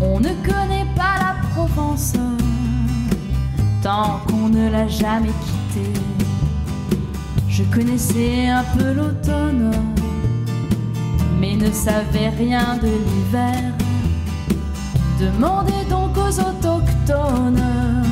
[0.00, 2.12] On ne connaît pas la Provence
[3.82, 6.00] tant qu'on ne l'a jamais quittée.
[7.48, 9.72] Je connaissais un peu l'automne,
[11.40, 13.72] mais ne savais rien de l'hiver.
[15.18, 18.04] Demandez donc aux autochtones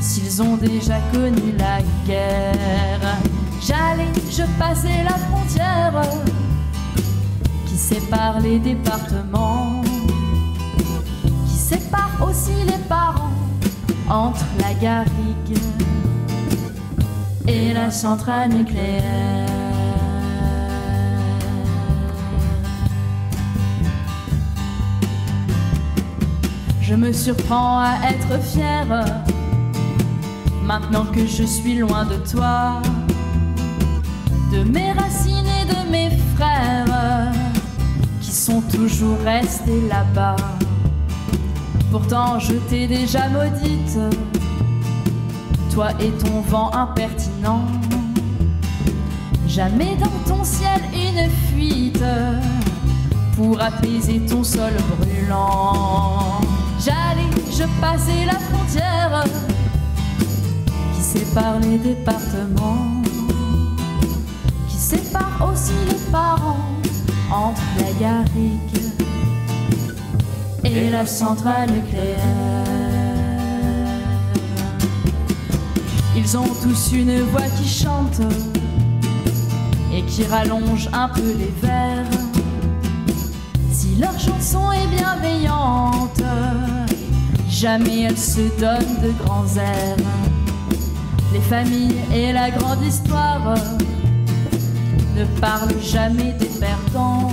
[0.00, 3.18] s'ils ont déjà connu la guerre.
[3.60, 5.92] J'allais, je passais la frontière
[7.82, 9.82] sépare les départements,
[11.46, 13.32] qui sépare aussi les parents
[14.08, 15.58] entre la garrigue
[17.48, 19.48] et la centrale nucléaire.
[26.80, 29.04] Je me surprends à être fière
[30.64, 32.80] maintenant que je suis loin de toi,
[34.52, 36.91] de mes racines et de mes frères
[38.42, 40.34] sont toujours restés là-bas.
[41.92, 43.96] Pourtant, je t'ai déjà maudite,
[45.72, 47.64] toi et ton vent impertinent.
[49.46, 52.02] Jamais dans ton ciel une fuite
[53.36, 56.40] pour apaiser ton sol brûlant.
[56.84, 59.22] J'allais, je passais la frontière
[60.96, 63.02] qui sépare les départements,
[64.68, 66.71] qui sépare aussi les parents
[67.32, 68.92] entre la garrigue
[70.64, 72.18] et la centrale nucléaire.
[76.14, 78.20] Ils ont tous une voix qui chante
[79.94, 82.06] et qui rallonge un peu les vers.
[83.72, 86.22] Si leur chanson est bienveillante,
[87.48, 89.96] jamais elle se donne de grands airs.
[91.32, 93.54] Les familles et la grande histoire
[95.14, 97.32] ne parlent jamais des perdants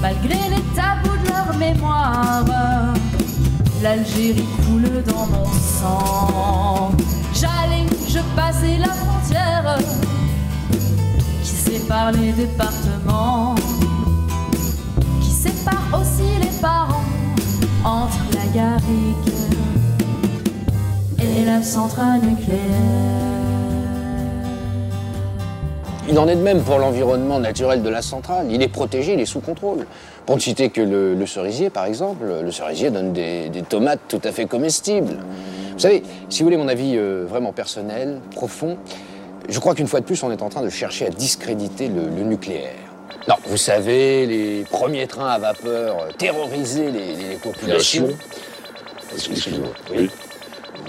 [0.00, 2.44] malgré les tabous de leur mémoire.
[3.82, 6.90] L'Algérie coule dans mon sang.
[7.32, 9.78] J'allais, je passais la frontière
[11.42, 13.54] qui sépare les départements,
[15.20, 17.04] qui sépare aussi les parents
[17.84, 19.32] entre la garrigue
[21.20, 23.27] et la centrale nucléaire.
[26.10, 28.46] Il en est de même pour l'environnement naturel de la centrale.
[28.50, 29.86] Il est protégé, il est sous contrôle.
[30.24, 34.00] Pour ne citer que le, le cerisier, par exemple, le cerisier donne des, des tomates
[34.08, 35.16] tout à fait comestibles.
[35.74, 38.78] Vous savez, si vous voulez mon avis euh, vraiment personnel, profond,
[39.48, 42.02] je crois qu'une fois de plus, on est en train de chercher à discréditer le,
[42.16, 42.72] le nucléaire.
[43.28, 48.08] Non, vous savez, les premiers trains à vapeur euh, terrorisaient les, les populations.
[49.12, 49.68] Excusez-moi.
[49.94, 50.10] Oui.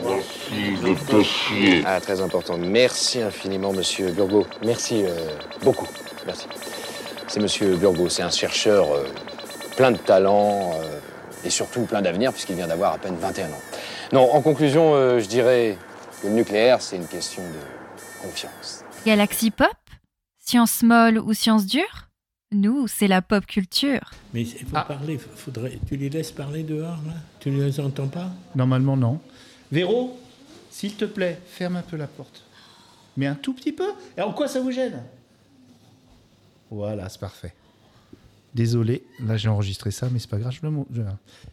[0.01, 1.83] Voici le dossier.
[1.85, 2.57] Ah, très important.
[2.57, 4.47] Merci infiniment, monsieur Burgot.
[4.63, 5.87] Merci euh, beaucoup.
[6.25, 6.47] Merci.
[7.27, 9.05] C'est monsieur Burgot, c'est un chercheur euh,
[9.77, 10.99] plein de talent euh,
[11.43, 13.61] et surtout plein d'avenir, puisqu'il vient d'avoir à peine 21 ans.
[14.11, 15.77] Non, en conclusion, euh, je dirais
[16.21, 18.83] que le nucléaire, c'est une question de confiance.
[19.05, 19.67] Galaxy Pop?
[20.39, 22.09] Science molle ou science dure?
[22.51, 24.09] Nous, c'est la pop culture.
[24.33, 27.13] Mais il faut parler, faudrait, tu les laisses parler dehors, là?
[27.39, 28.31] Tu ne les entends pas?
[28.55, 29.19] Normalement, non.
[29.72, 30.17] Véro,
[30.72, 32.43] s'il te plaît, ferme un peu la porte.
[33.17, 33.91] Mais un tout petit peu.
[34.17, 35.03] Et en quoi ça vous gêne?
[36.72, 37.53] Voilà, c'est parfait.
[38.53, 40.51] Désolé, là j'ai enregistré ça, mais c'est pas grave.
[40.53, 41.01] Je le mo- je-